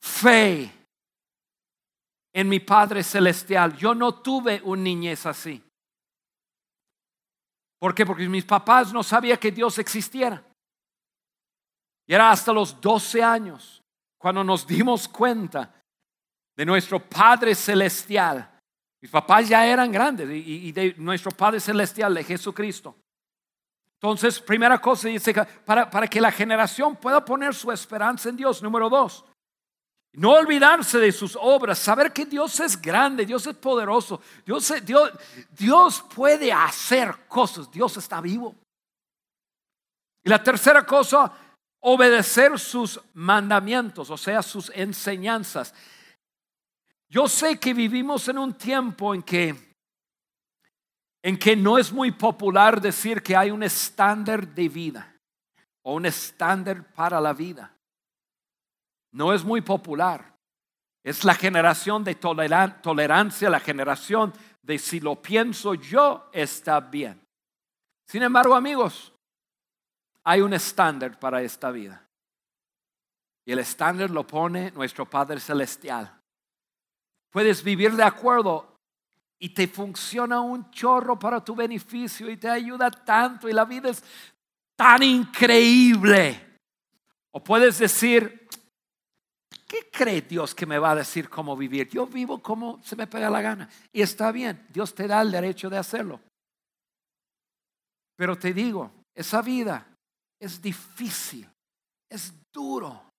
fe 0.02 0.72
en 2.34 2.50
mi 2.50 2.60
Padre 2.60 3.04
Celestial. 3.04 3.78
Yo 3.78 3.94
no 3.94 4.16
tuve 4.22 4.62
un 4.64 4.84
niñez 4.84 5.26
así. 5.26 5.62
¿Por 7.80 7.94
qué? 7.94 8.06
Porque 8.06 8.28
mis 8.28 8.46
papás 8.46 8.92
no 8.92 9.04
sabían 9.04 9.38
que 9.38 9.52
Dios 9.52 9.78
existiera. 9.78 10.44
Y 12.08 12.14
era 12.14 12.32
hasta 12.32 12.54
los 12.54 12.80
12 12.80 13.22
años 13.22 13.84
cuando 14.18 14.44
nos 14.44 14.66
dimos 14.66 15.08
cuenta 15.08 15.74
de 16.56 16.66
nuestro 16.66 17.00
Padre 17.00 17.54
Celestial. 17.54 18.50
Mis 19.02 19.12
papás 19.12 19.48
ya 19.48 19.66
eran 19.66 19.92
grandes 19.92 20.30
y, 20.32 20.72
de 20.72 20.96
nuestro 20.98 21.32
Padre 21.32 21.60
Celestial, 21.60 22.14
de 22.14 22.24
Jesucristo. 22.24 22.96
Entonces, 24.06 24.40
primera 24.40 24.80
cosa 24.80 25.08
dice, 25.08 25.34
para, 25.66 25.90
para 25.90 26.08
que 26.08 26.22
la 26.22 26.32
generación 26.32 26.96
pueda 26.96 27.26
poner 27.26 27.56
su 27.56 27.72
esperanza 27.72 28.30
en 28.30 28.38
Dios. 28.38 28.62
Número 28.62 28.88
dos, 28.88 29.26
no 30.14 30.34
olvidarse 30.34 31.00
de 31.00 31.12
sus 31.12 31.36
obras, 31.42 31.80
saber 31.80 32.14
que 32.14 32.24
Dios 32.24 32.60
es 32.60 32.80
grande, 32.80 33.26
Dios 33.26 33.48
es 33.48 33.56
poderoso, 33.56 34.22
Dios, 34.46 34.72
Dios, 34.84 35.12
Dios 35.58 36.06
puede 36.14 36.54
hacer 36.54 37.16
cosas, 37.28 37.72
Dios 37.72 37.98
está 37.98 38.22
vivo. 38.22 38.54
Y 40.24 40.30
la 40.30 40.44
tercera 40.44 40.86
cosa, 40.86 41.34
obedecer 41.80 42.60
sus 42.60 43.02
mandamientos, 43.16 44.12
o 44.12 44.18
sea, 44.18 44.44
sus 44.44 44.72
enseñanzas. 44.76 45.74
Yo 47.10 47.28
sé 47.28 47.60
que 47.60 47.74
vivimos 47.74 48.28
en 48.28 48.38
un 48.38 48.54
tiempo 48.54 49.16
en 49.16 49.24
que 49.24 49.75
en 51.26 51.40
que 51.40 51.56
no 51.56 51.80
es 51.80 51.92
muy 51.92 52.12
popular 52.12 52.80
decir 52.80 53.24
que 53.24 53.36
hay 53.36 53.50
un 53.50 53.64
estándar 53.64 54.48
de 54.48 54.70
vida 54.70 55.12
o 55.82 55.96
un 55.96 56.06
estándar 56.06 56.94
para 56.94 57.20
la 57.20 57.34
vida. 57.34 57.76
No 59.12 59.34
es 59.34 59.44
muy 59.44 59.62
popular. 59.62 60.36
Es 61.04 61.24
la 61.24 61.34
generación 61.34 62.04
de 62.04 62.14
tolerancia, 62.14 63.50
la 63.50 63.60
generación 63.60 64.34
de 64.62 64.78
si 64.78 65.00
lo 65.00 65.20
pienso 65.20 65.74
yo 65.74 66.30
está 66.32 66.80
bien. 66.80 67.20
Sin 68.08 68.22
embargo, 68.22 68.54
amigos, 68.54 69.12
hay 70.26 70.42
un 70.42 70.54
estándar 70.54 71.18
para 71.20 71.42
esta 71.42 71.72
vida. 71.72 72.08
Y 73.48 73.52
el 73.52 73.58
estándar 73.58 74.12
lo 74.12 74.28
pone 74.28 74.70
nuestro 74.76 75.10
Padre 75.10 75.40
Celestial. 75.40 76.22
Puedes 77.32 77.64
vivir 77.64 77.96
de 77.96 78.04
acuerdo 78.04 78.75
y 79.46 79.50
te 79.50 79.68
funciona 79.68 80.42
un 80.42 80.72
chorro 80.72 81.20
para 81.20 81.40
tu 81.40 81.54
beneficio 81.54 82.32
y 82.32 82.36
te 82.36 82.50
ayuda 82.50 82.90
tanto 82.90 83.48
y 83.48 83.54
la 83.54 83.64
vida 83.64 83.92
es 83.92 84.04
tan 84.76 85.04
increíble. 85.04 86.58
O 87.30 87.44
puedes 87.44 87.78
decir, 87.78 88.48
¿qué 89.68 89.88
cree 89.92 90.24
Dios 90.24 90.56
que 90.56 90.66
me 90.66 90.80
va 90.80 90.94
a 90.94 90.96
decir 90.96 91.30
cómo 91.30 91.56
vivir? 91.56 91.88
Yo 91.90 92.08
vivo 92.08 92.42
como 92.42 92.82
se 92.82 92.96
me 92.96 93.06
pega 93.06 93.30
la 93.30 93.40
gana 93.40 93.70
y 93.94 94.02
está 94.02 94.32
bien, 94.32 94.66
Dios 94.70 94.96
te 94.96 95.08
da 95.08 95.22
el 95.22 95.30
derecho 95.30 95.70
de 95.70 95.78
hacerlo. 95.78 96.20
Pero 98.16 98.36
te 98.36 98.52
digo, 98.52 98.92
esa 99.14 99.44
vida 99.44 99.88
es 100.40 100.60
difícil, 100.60 101.48
es 102.10 102.34
duro. 102.52 103.12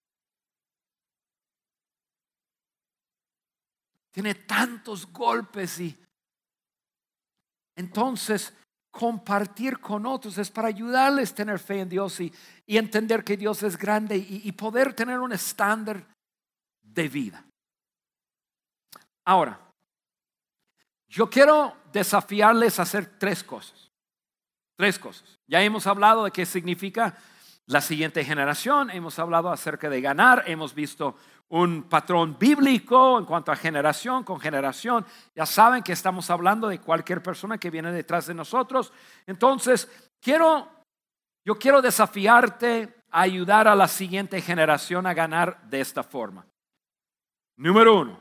Tiene 4.11 4.35
tantos 4.35 5.07
golpes 5.13 5.79
y 5.79 5.97
entonces, 7.77 8.55
compartir 8.91 9.79
con 9.79 10.07
otros 10.07 10.39
es 10.39 10.51
para 10.51 10.69
ayudarles 10.69 11.31
a 11.31 11.35
tener 11.35 11.59
fe 11.59 11.81
en 11.81 11.89
Dios 11.89 12.19
y, 12.21 12.33
entender 12.67 13.23
que 13.23 13.37
Dios 13.37 13.63
es 13.63 13.77
grande 13.77 14.17
y, 14.17 14.51
poder 14.53 14.95
tener 14.95 15.21
un 15.21 15.33
estándar 15.33 16.05
de 16.83 17.09
vida. 17.09 17.45
Ahora, 19.25 19.61
yo 21.09 21.29
quiero 21.29 21.77
desafiarles 21.93 22.79
a 22.79 22.83
hacer 22.83 23.19
tres 23.19 23.45
cosas. 23.45 23.91
Tres 24.77 24.99
cosas. 24.99 25.39
Ya 25.47 25.63
hemos 25.63 25.87
hablado 25.87 26.25
de 26.25 26.31
qué 26.31 26.45
significa 26.45 27.17
la 27.67 27.81
siguiente 27.81 28.25
generación, 28.25 28.91
hemos 28.91 29.19
hablado 29.19 29.51
acerca 29.51 29.91
de 29.91 30.01
ganar, 30.01 30.45
hemos 30.47 30.75
visto 30.75 31.17
un 31.49 31.85
patrón 31.85 32.39
bíblico 32.39 33.19
en 33.19 33.25
cuanto 33.25 33.53
a 33.53 33.57
generación 33.57 34.25
con 34.25 34.41
generación. 34.41 35.05
Ya 35.35 35.47
saben 35.47 35.83
que 35.83 35.93
estamos 35.93 36.31
hablando 36.31 36.69
de 36.69 36.81
cualquier 36.81 37.23
persona 37.23 37.59
que 37.59 37.71
viene 37.71 37.93
detrás 37.93 38.27
de 38.27 38.35
nosotros. 38.35 38.93
Entonces, 39.27 39.89
quiero 40.21 40.75
Yo 41.45 41.57
quiero 41.57 41.81
desafiarte 41.81 42.97
a 43.13 43.21
ayudar 43.21 43.69
a 43.69 43.77
la 43.77 43.87
siguiente 43.87 44.41
generación 44.41 45.07
a 45.07 45.15
ganar 45.15 45.63
de 45.71 45.81
esta 45.81 46.03
forma. 46.03 46.45
Número 47.57 48.01
uno, 48.01 48.19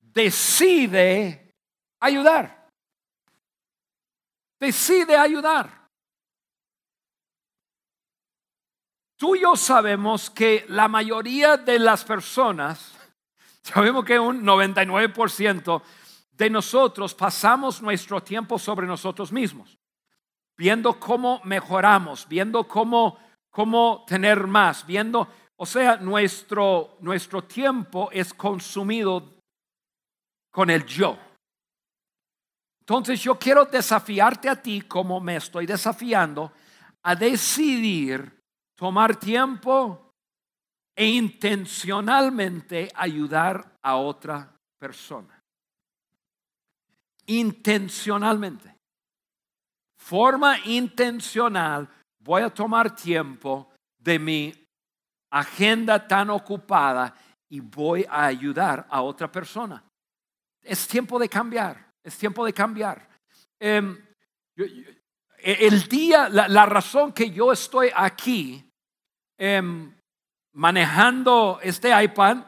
decide 0.00 1.50
ayudar. 1.98 2.68
Decide 4.60 5.16
ayudar. 5.16 5.83
Tú 9.24 9.36
y 9.36 9.40
yo 9.40 9.56
sabemos 9.56 10.28
que 10.28 10.66
la 10.68 10.86
mayoría 10.86 11.56
de 11.56 11.78
las 11.78 12.04
personas, 12.04 12.92
sabemos 13.62 14.04
que 14.04 14.18
un 14.18 14.44
99% 14.44 15.82
de 16.30 16.50
nosotros 16.50 17.14
pasamos 17.14 17.80
nuestro 17.80 18.22
tiempo 18.22 18.58
sobre 18.58 18.86
nosotros 18.86 19.32
mismos, 19.32 19.78
viendo 20.58 21.00
cómo 21.00 21.40
mejoramos, 21.44 22.28
viendo 22.28 22.68
cómo, 22.68 23.18
cómo 23.48 24.04
tener 24.06 24.46
más, 24.46 24.84
viendo, 24.84 25.26
o 25.56 25.64
sea, 25.64 25.96
nuestro, 25.96 26.98
nuestro 27.00 27.44
tiempo 27.44 28.10
es 28.12 28.34
consumido 28.34 29.36
con 30.50 30.68
el 30.68 30.84
yo. 30.84 31.16
Entonces 32.80 33.22
yo 33.22 33.38
quiero 33.38 33.64
desafiarte 33.64 34.50
a 34.50 34.60
ti 34.60 34.82
como 34.82 35.18
me 35.18 35.36
estoy 35.36 35.64
desafiando 35.64 36.52
a 37.02 37.16
decidir 37.16 38.43
tomar 38.84 39.16
tiempo 39.16 40.12
e 40.94 41.06
intencionalmente 41.06 42.90
ayudar 42.94 43.78
a 43.82 43.96
otra 43.96 44.54
persona. 44.78 45.42
Intencionalmente. 47.24 48.76
Forma 49.96 50.58
intencional 50.66 51.88
voy 52.18 52.42
a 52.42 52.50
tomar 52.50 52.94
tiempo 52.94 53.72
de 53.96 54.18
mi 54.18 54.52
agenda 55.30 56.06
tan 56.06 56.28
ocupada 56.28 57.14
y 57.48 57.60
voy 57.60 58.04
a 58.06 58.26
ayudar 58.26 58.86
a 58.90 59.00
otra 59.00 59.32
persona. 59.32 59.82
Es 60.60 60.86
tiempo 60.86 61.18
de 61.18 61.30
cambiar, 61.30 61.90
es 62.02 62.18
tiempo 62.18 62.44
de 62.44 62.52
cambiar. 62.52 63.08
Em, 63.58 63.96
el 65.38 65.88
día, 65.88 66.28
la, 66.28 66.66
razón 66.66 67.14
que 67.14 67.30
yo 67.30 67.50
estoy 67.50 67.90
aquí 67.94 68.62
em, 69.38 69.92
manejando 70.54 71.58
este 71.62 71.90
iPad 72.04 72.38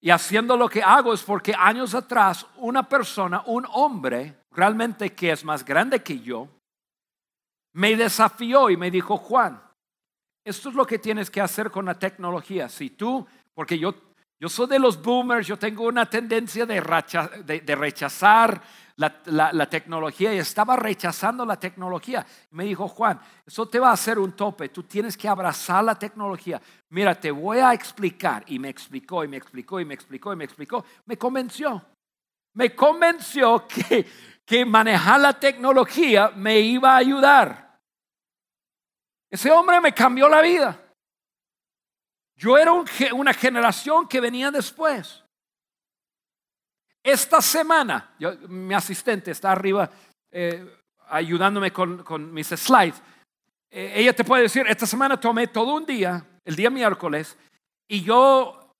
y 0.00 0.10
haciendo 0.10 0.56
lo 0.56 0.68
que 0.68 0.82
hago 0.82 1.14
es 1.14 1.22
porque 1.22 1.54
años 1.56 1.94
atrás 1.94 2.46
una 2.56 2.86
persona, 2.88 3.42
un 3.46 3.66
hombre, 3.70 4.42
realmente 4.50 5.14
que 5.14 5.32
es 5.32 5.44
más 5.44 5.64
grande 5.64 6.02
que 6.02 6.20
yo, 6.20 6.48
me 7.72 7.96
desafió 7.96 8.70
y 8.70 8.76
me 8.76 8.90
dijo, 8.90 9.16
Juan, 9.16 9.60
esto 10.44 10.68
es 10.68 10.74
lo 10.74 10.86
que 10.86 10.98
tienes 10.98 11.30
que 11.30 11.40
hacer 11.40 11.70
con 11.70 11.86
la 11.86 11.98
tecnología. 11.98 12.68
Si 12.68 12.90
tú, 12.90 13.26
porque 13.54 13.78
yo, 13.78 13.94
yo 14.40 14.48
soy 14.48 14.66
de 14.66 14.78
los 14.78 15.00
boomers, 15.00 15.46
yo 15.46 15.56
tengo 15.56 15.84
una 15.84 16.08
tendencia 16.10 16.66
de, 16.66 16.80
rechazar 16.80 18.62
la, 18.96 19.70
tecnología 19.70 20.34
y 20.34 20.38
estaba 20.38 20.76
rechazando 20.76 21.46
la 21.46 21.58
tecnología. 21.58 22.26
Me 22.50 22.64
dijo, 22.64 22.88
Juan, 22.88 23.20
eso 23.46 23.68
te 23.68 23.78
va 23.78 23.90
a 23.90 23.94
hacer 23.94 24.18
un 24.18 24.32
tope, 24.32 24.68
tú 24.68 24.82
tienes 24.82 25.16
que 25.16 25.28
abrazar 25.28 25.84
la 25.84 25.98
tecnología. 25.98 26.60
Mira, 26.90 27.18
te 27.18 27.30
voy 27.30 27.58
a 27.58 27.72
explicar. 27.72 28.44
Y 28.48 28.58
me 28.58 28.68
explicó 28.68 29.24
y 29.24 29.28
me 29.28 29.36
explicó 29.36 29.80
y 29.80 29.84
me 29.84 29.94
explicó 29.94 30.32
y 30.32 30.36
me 30.36 30.44
explicó. 30.44 30.84
Me 31.06 31.16
convenció. 31.16 31.82
Me 32.54 32.74
convenció 32.74 33.66
que, 33.68 34.06
que 34.44 34.64
manejar 34.64 35.20
la 35.20 35.38
tecnología 35.38 36.32
me 36.34 36.60
iba 36.60 36.92
a 36.92 36.98
ayudar. 36.98 37.78
Ese 39.30 39.50
hombre 39.50 39.80
me 39.80 39.94
cambió 39.94 40.28
la 40.28 40.42
vida. 40.42 40.83
Yo 42.36 42.58
era 42.58 42.72
una 43.12 43.32
generación 43.32 44.08
que 44.08 44.20
venía 44.20 44.50
después. 44.50 45.24
Esta 47.02 47.40
semana, 47.42 48.14
mi 48.48 48.72
asistente 48.72 49.30
está 49.30 49.52
arriba 49.52 49.90
eh, 50.32 50.66
ayudándome 51.08 51.70
con, 51.72 52.32
mis 52.32 52.48
slides. 52.48 53.00
Eh, 53.70 53.92
ella 53.96 54.14
te 54.14 54.24
puede 54.24 54.44
decir, 54.44 54.66
esta 54.66 54.86
semana 54.86 55.20
tomé 55.20 55.48
todo 55.48 55.74
un 55.74 55.84
día, 55.84 56.26
el 56.44 56.56
día 56.56 56.70
miércoles, 56.70 57.36
y 57.88 58.02
yo 58.02 58.72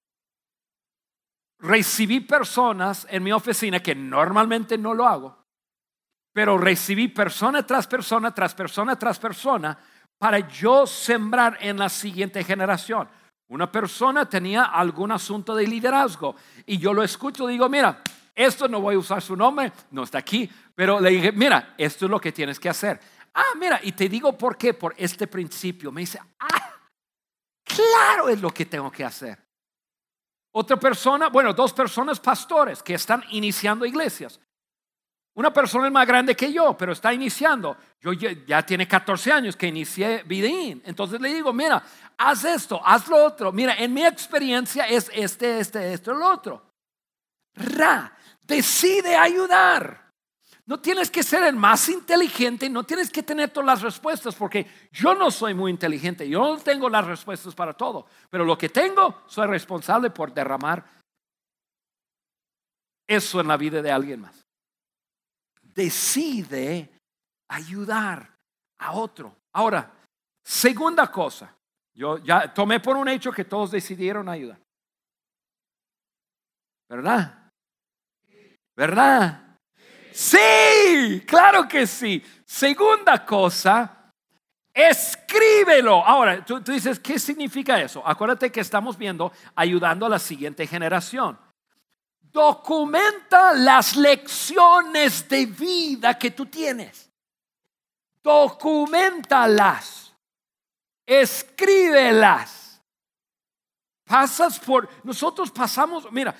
recibí 1.61 2.21
personas 2.21 3.07
en 3.11 3.23
mi 3.23 3.33
oficina 3.33 3.81
que 3.81 3.95
normalmente 3.95 4.79
no 4.79 4.95
lo 4.95 5.07
hago, 5.07 5.45
pero 6.33 6.57
recibí 6.59 7.09
persona 7.09 7.65
tras 7.67 7.87
persona, 7.87 8.35
tras 8.35 8.55
persona, 8.55 8.99
tras 8.99 9.19
persona, 9.19 9.79
para 10.19 10.39
yo 10.39 10.87
sembrar 10.87 11.59
en 11.61 11.79
la 11.79 11.89
siguiente 11.89 12.43
generación. 12.43 13.09
Una 13.55 13.71
persona 13.71 14.29
tenía 14.29 14.65
algún 14.65 15.13
asunto 15.13 15.55
de 15.55 15.65
liderazgo 15.65 16.35
y 16.67 16.77
yo 16.77 16.93
lo 16.93 17.05
escucho 17.05 17.47
digo, 17.47 17.69
mira, 17.69 18.03
esto 18.35 18.67
no 18.67 18.81
voy 18.81 18.97
a 18.97 18.99
usar 18.99 19.23
su 19.23 19.37
nombre, 19.37 19.73
no 19.93 20.03
está 20.03 20.19
aquí, 20.19 20.51
pero 20.75 20.99
le 20.99 21.11
dije, 21.11 21.31
mira, 21.31 21.73
esto 21.79 22.07
es 22.07 22.11
lo 22.11 22.21
que 22.21 22.33
tienes 22.33 22.59
que 22.59 22.69
hacer. 22.69 22.99
Ah, 23.33 23.53
mira, 23.57 23.79
y 23.81 23.93
te 23.93 24.09
digo 24.09 24.37
por 24.37 24.59
qué, 24.59 24.75
por 24.75 24.93
este 24.99 25.29
principio. 25.29 25.93
Me 25.93 26.01
dice, 26.01 26.19
ah, 26.41 26.81
claro 27.63 28.29
es 28.29 28.41
lo 28.41 28.51
que 28.51 28.67
tengo 28.67 28.91
que 28.91 29.05
hacer. 29.05 29.39
Otra 30.51 30.77
persona, 30.77 31.29
bueno, 31.29 31.55
dos 31.55 31.73
personas 31.73 32.19
pastores 32.19 32.83
que 32.83 32.95
están 32.95 33.23
iniciando 33.31 33.87
iglesias. 33.87 34.41
Una 35.37 35.53
persona 35.53 35.87
es 35.89 35.93
más 35.93 36.07
grande 36.07 36.37
que 36.37 36.53
yo, 36.53 36.77
pero 36.77 36.93
está 36.93 37.13
iniciando. 37.13 37.77
Yo 38.01 38.13
ya, 38.13 38.65
tiene 38.65 38.87
14 38.87 39.33
años 39.33 39.57
que 39.57 39.67
inicié 39.67 40.23
Vidín. 40.25 40.81
Entonces 40.87 41.21
le 41.21 41.35
digo, 41.35 41.53
mira, 41.53 41.83
haz 42.17 42.45
esto, 42.45 42.81
haz 42.85 43.09
lo 43.09 43.25
otro. 43.25 43.51
Mira, 43.51 43.75
en 43.75 43.93
mi 43.93 44.05
experiencia 44.05 44.87
es 44.87 45.11
este, 45.13 45.59
este, 45.59 45.93
esto, 45.93 46.13
el 46.13 46.23
otro. 46.23 46.63
Ra, 47.55 48.17
decide 48.43 49.17
ayudar. 49.17 50.05
No 50.67 50.79
tienes 50.81 51.11
que 51.11 51.25
ser 51.25 51.43
el 51.43 51.57
más 51.57 51.89
inteligente, 51.89 52.71
no 52.71 52.85
tienes 52.85 53.11
que 53.11 53.23
tener 53.23 53.51
todas 53.51 53.67
las 53.67 53.83
respuestas, 53.83 54.37
porque 54.37 54.67
yo 54.93 55.15
no 55.15 55.31
soy 55.31 55.53
muy 55.53 55.71
inteligente, 55.71 56.27
yo 56.27 56.41
no 56.41 56.59
tengo 56.59 56.89
las 56.89 57.05
respuestas 57.05 57.55
para 57.55 57.75
todo, 57.75 58.07
pero 58.31 58.47
lo 58.47 58.57
que 58.57 58.71
tengo, 58.71 59.25
soy 59.27 59.47
responsable 59.47 60.09
por 60.09 60.33
derramar 60.33 60.83
eso 63.07 63.41
en 63.41 63.49
la 63.49 63.59
vida 63.59 63.83
de 63.83 63.93
alguien 63.93 64.23
más 64.23 64.44
decide 65.75 66.91
ayudar 67.49 68.31
a 68.79 68.93
otro. 68.93 69.37
Ahora, 69.53 69.93
segunda 70.45 71.11
cosa, 71.11 71.55
yo 71.95 72.19
ya 72.19 72.53
tomé 72.53 72.81
por 72.81 72.97
un 72.97 73.09
hecho 73.09 73.33
que 73.33 73.45
todos 73.45 73.71
decidieron 73.71 74.29
ayudar. 74.29 74.59
¿Verdad? 76.89 77.51
¿Verdad? 78.77 79.59
Sí, 80.13 81.25
claro 81.27 81.67
que 81.69 81.87
sí. 81.87 82.23
Segunda 82.45 83.25
cosa, 83.25 84.13
escríbelo. 84.73 86.05
Ahora, 86.05 86.45
tú, 86.45 86.61
tú, 86.61 86.73
dices, 86.73 87.01
¿qué 87.01 87.19
significa 87.19 87.81
eso? 87.81 88.07
Acuérdate 88.07 88.53
que 88.53 88.61
estamos 88.61 88.99
viendo 88.99 89.33
ayudando 89.55 90.07
a 90.07 90.09
la 90.09 90.19
siguiente 90.19 90.67
generación. 90.67 91.39
Documenta 92.35 93.53
las 93.53 93.95
lecciones 93.95 95.29
de 95.29 95.47
vida 95.47 96.19
que 96.19 96.33
tú 96.33 96.47
tienes. 96.47 97.09
Documentalas. 98.25 100.13
Escríbelas. 101.07 102.83
Pasas 104.05 104.59
por, 104.59 104.89
nosotros 105.05 105.53
pasamos, 105.53 106.11
mira, 106.11 106.35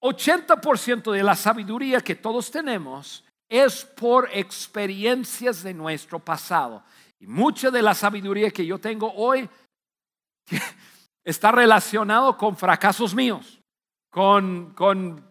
80% 0.00 1.10
de 1.10 1.22
la 1.24 1.34
sabiduría 1.34 2.00
que 2.00 2.14
todos 2.14 2.48
tenemos 2.48 3.24
es 3.48 3.84
por 3.84 4.30
experiencias 4.32 5.64
de 5.64 5.74
nuestro 5.74 6.20
pasado. 6.20 6.84
Y 7.18 7.26
mucha 7.26 7.72
de 7.72 7.82
la 7.82 7.94
sabiduría 7.94 8.52
que 8.52 8.64
yo 8.64 8.78
tengo 8.78 9.12
hoy 9.12 9.50
está 11.24 11.50
relacionado 11.50 12.36
con 12.36 12.56
fracasos 12.56 13.12
míos 13.12 13.58
con, 14.14 15.28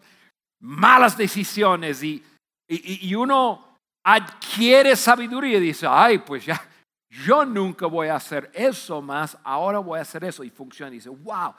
malas 0.60 1.16
decisiones 1.16 2.02
y, 2.02 2.22
y, 2.68 3.14
uno 3.14 3.78
adquiere 4.04 4.94
sabiduría 4.94 5.58
y 5.58 5.60
dice, 5.60 5.86
ay, 5.88 6.18
pues 6.18 6.44
ya, 6.44 6.60
yo 7.08 7.44
nunca 7.44 7.86
voy 7.86 8.08
a 8.08 8.16
hacer 8.16 8.50
eso 8.52 9.00
más, 9.00 9.38
ahora 9.42 9.78
voy 9.78 9.98
a 9.98 10.02
hacer 10.02 10.24
eso 10.24 10.44
y 10.44 10.50
funciona. 10.50 10.90
Y 10.92 10.96
dice, 10.96 11.08
wow, 11.08 11.54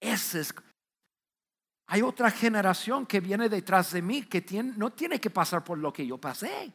ese 0.00 0.40
es... 0.40 0.54
Hay 1.88 2.02
otra 2.02 2.32
generación 2.32 3.06
que 3.06 3.20
viene 3.20 3.48
detrás 3.48 3.92
de 3.92 4.02
mí 4.02 4.22
que 4.22 4.40
tiene, 4.40 4.72
no 4.76 4.90
tiene 4.90 5.20
que 5.20 5.30
pasar 5.30 5.62
por 5.62 5.78
lo 5.78 5.92
que 5.92 6.04
yo 6.04 6.18
pasé. 6.18 6.72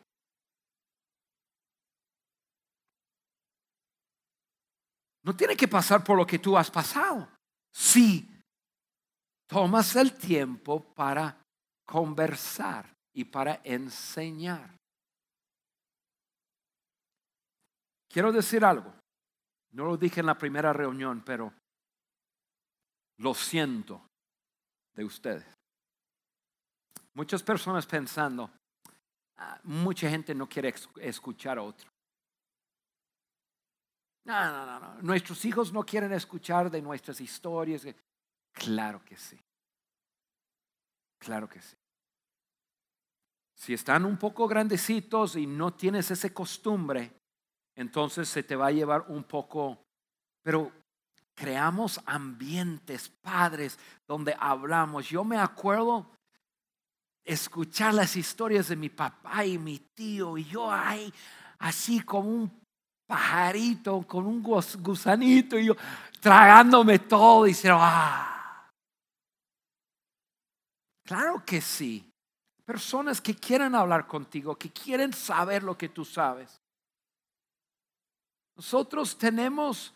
No 5.24 5.36
tiene 5.36 5.58
que 5.58 5.68
pasar 5.68 6.02
por 6.02 6.18
lo 6.18 6.26
que 6.26 6.40
tú 6.40 6.58
has 6.58 6.72
pasado. 6.72 7.28
Sí, 7.74 8.31
tomas 9.52 9.98
el 9.98 10.14
tiempo 10.14 10.82
para 10.96 11.38
conversar 11.86 12.90
y 13.14 13.26
para 13.26 13.60
enseñar. 13.66 14.82
quiero 18.12 18.32
decir 18.32 18.64
algo. 18.64 18.94
No 19.72 19.86
lo 19.86 19.98
dije 19.98 20.20
en 20.20 20.26
la 20.26 20.38
primera 20.38 20.74
reunión, 20.74 21.22
pero 21.26 21.54
lo 23.18 23.34
siento 23.34 24.02
de 24.94 25.06
ustedes. 25.06 25.46
Muchas 27.14 27.42
personas 27.44 27.86
pensando, 27.86 28.52
ah, 29.38 29.60
mucha 29.64 30.10
gente 30.10 30.36
no 30.36 30.48
quiere 30.48 30.74
escuchar 31.02 31.58
a 31.58 31.64
otro. 31.64 31.90
No, 34.26 34.52
no, 34.52 34.66
no, 34.66 34.80
no. 34.80 35.02
Nuestros 35.02 35.44
hijos 35.46 35.72
no 35.74 35.84
quieren 35.84 36.12
escuchar 36.14 36.70
de 36.70 36.82
nuestras 36.82 37.20
historias. 37.22 37.86
Claro 38.54 39.04
que 39.04 39.18
sí. 39.18 39.40
Claro 41.20 41.48
que 41.48 41.62
sí. 41.62 41.76
Si 43.56 43.74
están 43.74 44.06
un 44.06 44.18
poco 44.18 44.48
grandecitos 44.48 45.36
y 45.36 45.46
no 45.46 45.74
tienes 45.74 46.10
esa 46.10 46.30
costumbre, 46.32 47.12
entonces 47.76 48.28
se 48.28 48.42
te 48.42 48.56
va 48.56 48.68
a 48.68 48.72
llevar 48.72 49.06
un 49.10 49.24
poco. 49.24 49.78
Pero 50.42 50.72
creamos 51.36 52.02
ambientes, 52.06 53.10
padres, 53.10 53.78
donde 54.08 54.36
hablamos. 54.40 55.08
Yo 55.10 55.24
me 55.24 55.38
acuerdo 55.38 56.10
escuchar 57.24 57.94
las 57.94 58.16
historias 58.16 58.68
de 58.68 58.76
mi 58.76 58.90
papá 58.90 59.46
y 59.46 59.60
mi 59.60 59.78
tío 59.78 60.40
y 60.40 60.46
yo 60.46 60.72
ahí 60.72 61.14
así 61.60 62.00
como 62.02 62.30
un 62.30 62.62
pajarito 63.06 64.02
con 64.08 64.26
un 64.26 64.42
gusanito 64.42 65.60
y 65.60 65.66
yo 65.66 65.76
tragándome 66.20 66.98
todo 66.98 67.46
y 67.46 67.50
diciendo, 67.50 67.78
ah. 67.80 68.31
Claro 71.12 71.44
que 71.46 71.60
sí. 71.60 72.10
Personas 72.64 73.20
que 73.20 73.36
quieren 73.36 73.76
hablar 73.76 74.08
contigo, 74.08 74.56
que 74.56 74.72
quieren 74.72 75.12
saber 75.12 75.62
lo 75.62 75.78
que 75.78 75.90
tú 75.90 76.06
sabes. 76.06 76.62
Nosotros 78.56 79.18
tenemos 79.18 79.94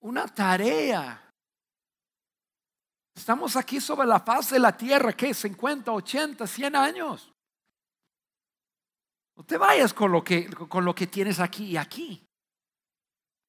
una 0.00 0.28
tarea. 0.28 1.32
Estamos 3.16 3.56
aquí 3.56 3.80
sobre 3.80 4.06
la 4.06 4.20
faz 4.20 4.50
de 4.50 4.58
la 4.58 4.76
tierra, 4.76 5.14
¿qué? 5.14 5.32
50, 5.32 5.90
80, 5.90 6.46
100 6.46 6.76
años. 6.76 7.32
No 9.34 9.44
te 9.44 9.56
vayas 9.56 9.94
con 9.94 10.12
lo 10.12 10.22
que, 10.22 10.50
con 10.50 10.84
lo 10.84 10.94
que 10.94 11.06
tienes 11.06 11.40
aquí 11.40 11.64
y 11.64 11.76
aquí. 11.78 12.22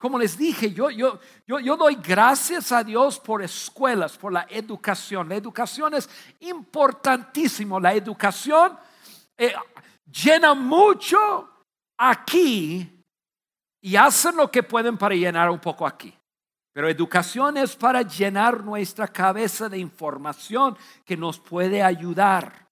Como 0.03 0.19
les 0.19 0.37
dije, 0.37 0.73
yo, 0.73 0.89
yo, 0.89 1.17
yo, 1.47 1.61
yo 1.61 1.77
doy 1.77 1.95
gracias 1.95 2.73
a 2.73 2.83
Dios 2.83 3.21
por 3.21 3.41
escuelas, 3.41 4.17
por 4.17 4.33
la 4.33 4.45
educación. 4.49 5.29
La 5.29 5.35
educación 5.35 5.93
es 5.93 6.09
importantísimo. 6.41 7.79
La 7.79 7.93
educación 7.93 8.77
eh, 9.37 9.53
llena 10.11 10.55
mucho 10.55 11.49
aquí 11.97 13.01
y 13.79 13.95
hacen 13.95 14.35
lo 14.35 14.51
que 14.51 14.61
pueden 14.61 14.97
para 14.97 15.15
llenar 15.15 15.49
un 15.49 15.59
poco 15.59 15.87
aquí. 15.87 16.13
Pero 16.73 16.89
educación 16.89 17.55
es 17.55 17.73
para 17.73 18.01
llenar 18.01 18.61
nuestra 18.61 19.07
cabeza 19.07 19.69
de 19.69 19.77
información 19.77 20.77
que 21.05 21.15
nos 21.15 21.39
puede 21.39 21.81
ayudar. 21.81 22.67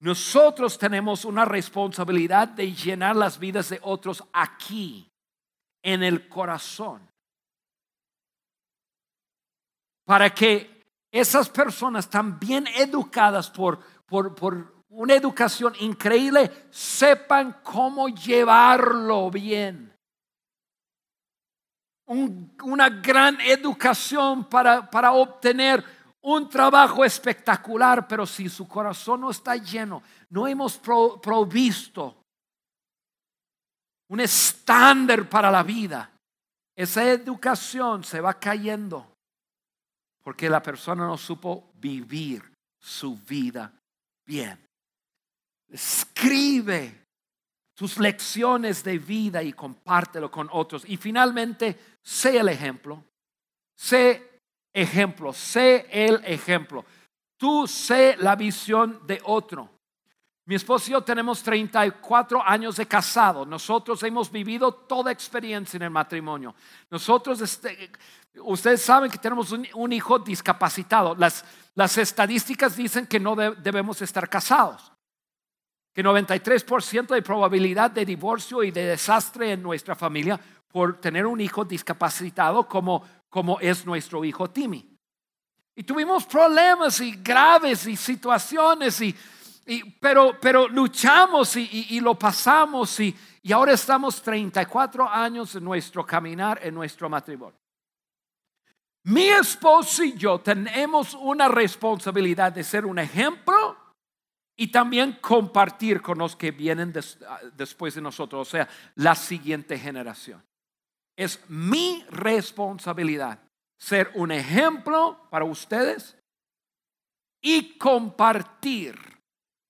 Nosotros 0.00 0.76
tenemos 0.76 1.24
una 1.24 1.46
responsabilidad 1.46 2.48
de 2.48 2.74
llenar 2.74 3.16
las 3.16 3.38
vidas 3.38 3.70
de 3.70 3.80
otros 3.82 4.22
aquí 4.34 5.08
en 5.82 6.02
el 6.02 6.28
corazón. 6.28 7.08
Para 10.04 10.30
que 10.30 10.82
esas 11.10 11.48
personas 11.48 12.08
tan 12.08 12.38
bien 12.38 12.66
educadas 12.66 13.50
por, 13.50 13.80
por, 14.06 14.34
por 14.34 14.84
una 14.88 15.14
educación 15.14 15.74
increíble 15.80 16.50
sepan 16.70 17.60
cómo 17.62 18.08
llevarlo 18.08 19.30
bien. 19.30 19.92
una 22.06 22.90
gran 22.90 23.40
educación 23.40 24.44
para, 24.44 24.90
para 24.90 25.12
obtener 25.12 25.82
un 26.20 26.48
trabajo 26.48 27.04
espectacular, 27.04 28.06
pero 28.06 28.26
si 28.26 28.48
su 28.48 28.68
corazón 28.68 29.22
no 29.22 29.30
está 29.30 29.56
lleno, 29.56 30.02
no 30.30 30.46
hemos 30.46 30.78
provisto 30.78 32.21
un 34.12 34.20
estándar 34.20 35.26
para 35.26 35.50
la 35.50 35.62
vida, 35.62 36.10
esa 36.76 37.02
educación 37.10 38.04
se 38.04 38.20
va 38.20 38.38
cayendo 38.38 39.16
porque 40.22 40.50
la 40.50 40.62
persona 40.62 41.06
no 41.06 41.16
supo 41.16 41.72
vivir 41.76 42.42
su 42.78 43.16
vida 43.16 43.72
bien. 44.26 44.58
Escribe 45.66 47.06
tus 47.74 47.98
lecciones 47.98 48.84
de 48.84 48.98
vida 48.98 49.42
y 49.42 49.54
compártelo 49.54 50.30
con 50.30 50.46
otros. 50.52 50.84
Y 50.86 50.98
finalmente, 50.98 51.96
sé 52.02 52.36
el 52.36 52.50
ejemplo. 52.50 53.02
Sé 53.74 54.40
ejemplo, 54.74 55.32
sé 55.32 55.86
el 55.90 56.22
ejemplo. 56.26 56.84
Tú 57.38 57.66
sé 57.66 58.18
la 58.18 58.36
visión 58.36 59.06
de 59.06 59.22
otro. 59.24 59.70
Mi 60.44 60.56
esposo 60.56 60.90
y 60.90 60.92
yo 60.92 61.02
tenemos 61.02 61.40
34 61.42 62.42
años 62.42 62.76
de 62.76 62.86
casado. 62.86 63.46
Nosotros 63.46 64.02
hemos 64.02 64.30
vivido 64.30 64.72
toda 64.72 65.12
experiencia 65.12 65.76
en 65.76 65.84
el 65.84 65.90
matrimonio. 65.90 66.54
Nosotros, 66.90 67.40
este, 67.40 67.92
ustedes 68.40 68.82
saben 68.82 69.08
que 69.08 69.18
tenemos 69.18 69.52
un, 69.52 69.92
hijo 69.92 70.18
discapacitado. 70.18 71.14
Las, 71.14 71.44
estadísticas 71.96 72.76
dicen 72.76 73.06
que 73.06 73.20
no 73.20 73.36
debemos 73.36 74.02
estar 74.02 74.28
casados. 74.28 74.92
Que 75.94 76.02
93% 76.02 77.14
de 77.14 77.22
probabilidad 77.22 77.92
de 77.92 78.04
divorcio 78.04 78.64
y 78.64 78.72
de 78.72 78.86
desastre 78.86 79.52
en 79.52 79.62
nuestra 79.62 79.94
familia 79.94 80.40
por 80.72 81.00
tener 81.00 81.24
un 81.24 81.40
hijo 81.40 81.64
discapacitado 81.64 82.66
como, 82.66 83.06
como 83.28 83.60
es 83.60 83.86
nuestro 83.86 84.24
hijo 84.24 84.50
Timmy. 84.50 84.88
Y 85.76 85.84
tuvimos 85.84 86.24
problemas 86.24 87.00
y 87.00 87.12
graves 87.12 87.86
y 87.86 87.96
situaciones 87.96 89.00
y 89.00 89.14
pero, 90.00 90.38
pero 90.40 90.68
luchamos 90.68 91.56
y, 91.56 92.00
lo 92.00 92.18
pasamos 92.18 92.98
y, 93.00 93.16
y 93.42 93.52
ahora 93.52 93.72
estamos 93.72 94.20
34 94.22 95.08
años 95.08 95.54
en 95.54 95.64
nuestro 95.64 96.04
caminar, 96.04 96.60
en 96.62 96.74
nuestro 96.74 97.08
matrimonio. 97.08 97.58
Mi 99.04 99.28
esposo 99.28 100.04
y 100.04 100.14
yo 100.14 100.40
tenemos 100.40 101.14
una 101.14 101.48
responsabilidad 101.48 102.52
de 102.52 102.62
ser 102.62 102.86
un 102.86 102.98
ejemplo 102.98 103.76
y 104.56 104.68
también 104.68 105.18
compartir 105.20 106.00
con 106.00 106.18
los 106.18 106.36
que 106.36 106.52
vienen 106.52 106.92
después 107.56 107.94
de 107.94 108.00
nosotros, 108.00 108.46
o 108.46 108.50
sea, 108.50 108.68
la 108.96 109.14
siguiente 109.14 109.78
generación. 109.78 110.42
Es 111.16 111.40
mi 111.48 112.04
responsabilidad 112.10 113.40
ser 113.78 114.12
un 114.14 114.30
ejemplo 114.30 115.26
para 115.30 115.44
ustedes 115.44 116.16
y 117.42 117.76
compartir 117.76 119.11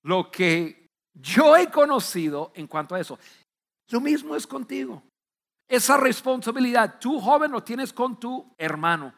lo 0.05 0.31
que 0.31 0.89
yo 1.15 1.57
he 1.57 1.71
conocido 1.71 2.53
en 2.55 2.67
cuanto 2.67 2.95
a 2.95 3.01
eso. 3.01 3.19
Lo 3.91 4.01
mismo 4.01 4.35
es 4.35 4.47
contigo. 4.47 5.03
Esa 5.69 5.97
responsabilidad, 5.97 6.99
tú 6.99 7.21
joven 7.21 7.53
lo 7.53 7.63
tienes 7.63 7.93
con 7.93 8.19
tu 8.19 8.55
hermano, 8.59 9.15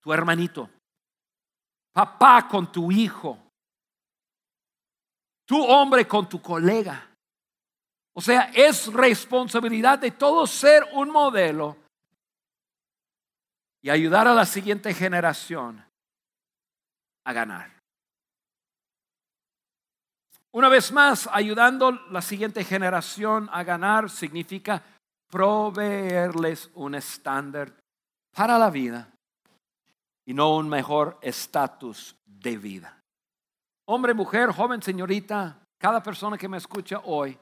tu 0.00 0.12
hermanito, 0.12 0.70
papá 1.92 2.46
con 2.48 2.70
tu 2.70 2.92
hijo, 2.92 3.38
tu 5.46 5.62
hombre 5.64 6.06
con 6.06 6.28
tu 6.28 6.40
colega. 6.40 7.10
O 8.16 8.20
sea, 8.20 8.50
es 8.54 8.92
responsabilidad 8.92 9.98
de 9.98 10.12
todo 10.12 10.46
ser 10.46 10.84
un 10.92 11.10
modelo 11.10 11.76
y 13.82 13.90
ayudar 13.90 14.28
a 14.28 14.34
la 14.34 14.46
siguiente 14.46 14.94
generación 14.94 15.84
a 17.24 17.32
ganar. 17.32 17.83
Una 20.54 20.68
vez 20.68 20.92
más, 20.92 21.28
ayudando 21.32 21.90
la 22.10 22.22
siguiente 22.22 22.62
generación 22.62 23.50
a 23.52 23.64
ganar 23.64 24.08
significa 24.08 24.80
proveerles 25.28 26.70
un 26.74 26.94
estándar 26.94 27.74
para 28.32 28.56
la 28.56 28.70
vida 28.70 29.10
y 30.24 30.32
no 30.32 30.54
un 30.54 30.68
mejor 30.68 31.18
estatus 31.22 32.14
de 32.24 32.56
vida. 32.56 33.02
Hombre, 33.86 34.14
mujer, 34.14 34.52
joven, 34.52 34.80
señorita, 34.80 35.58
cada 35.76 36.00
persona 36.00 36.38
que 36.38 36.48
me 36.48 36.58
escucha 36.58 37.00
hoy, 37.02 37.36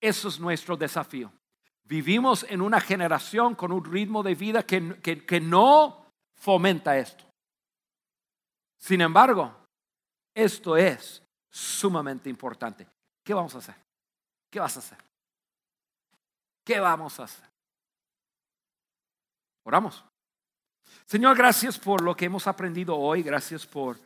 eso 0.00 0.28
es 0.28 0.38
nuestro 0.38 0.76
desafío. 0.76 1.32
Vivimos 1.82 2.46
en 2.48 2.60
una 2.60 2.80
generación 2.80 3.56
con 3.56 3.72
un 3.72 3.84
ritmo 3.84 4.22
de 4.22 4.36
vida 4.36 4.62
que, 4.62 5.00
que 5.00 5.40
no 5.40 6.06
fomenta 6.36 6.96
esto. 6.96 7.24
Sin 8.78 9.00
embargo, 9.00 9.52
esto 10.32 10.76
es 10.76 11.20
sumamente 11.58 12.30
importante. 12.30 12.86
¿Qué 13.24 13.34
vamos 13.34 13.54
a 13.54 13.58
hacer? 13.58 13.74
¿Qué 14.50 14.60
vas 14.60 14.76
a 14.76 14.78
hacer? 14.80 14.98
¿Qué 16.64 16.80
vamos 16.80 17.18
a 17.18 17.24
hacer? 17.24 17.44
Oramos. 19.64 20.04
Señor, 21.04 21.36
gracias 21.36 21.78
por 21.78 22.00
lo 22.00 22.16
que 22.16 22.26
hemos 22.26 22.46
aprendido 22.46 22.96
hoy. 22.96 23.22
Gracias 23.22 23.66
por, 23.66 23.98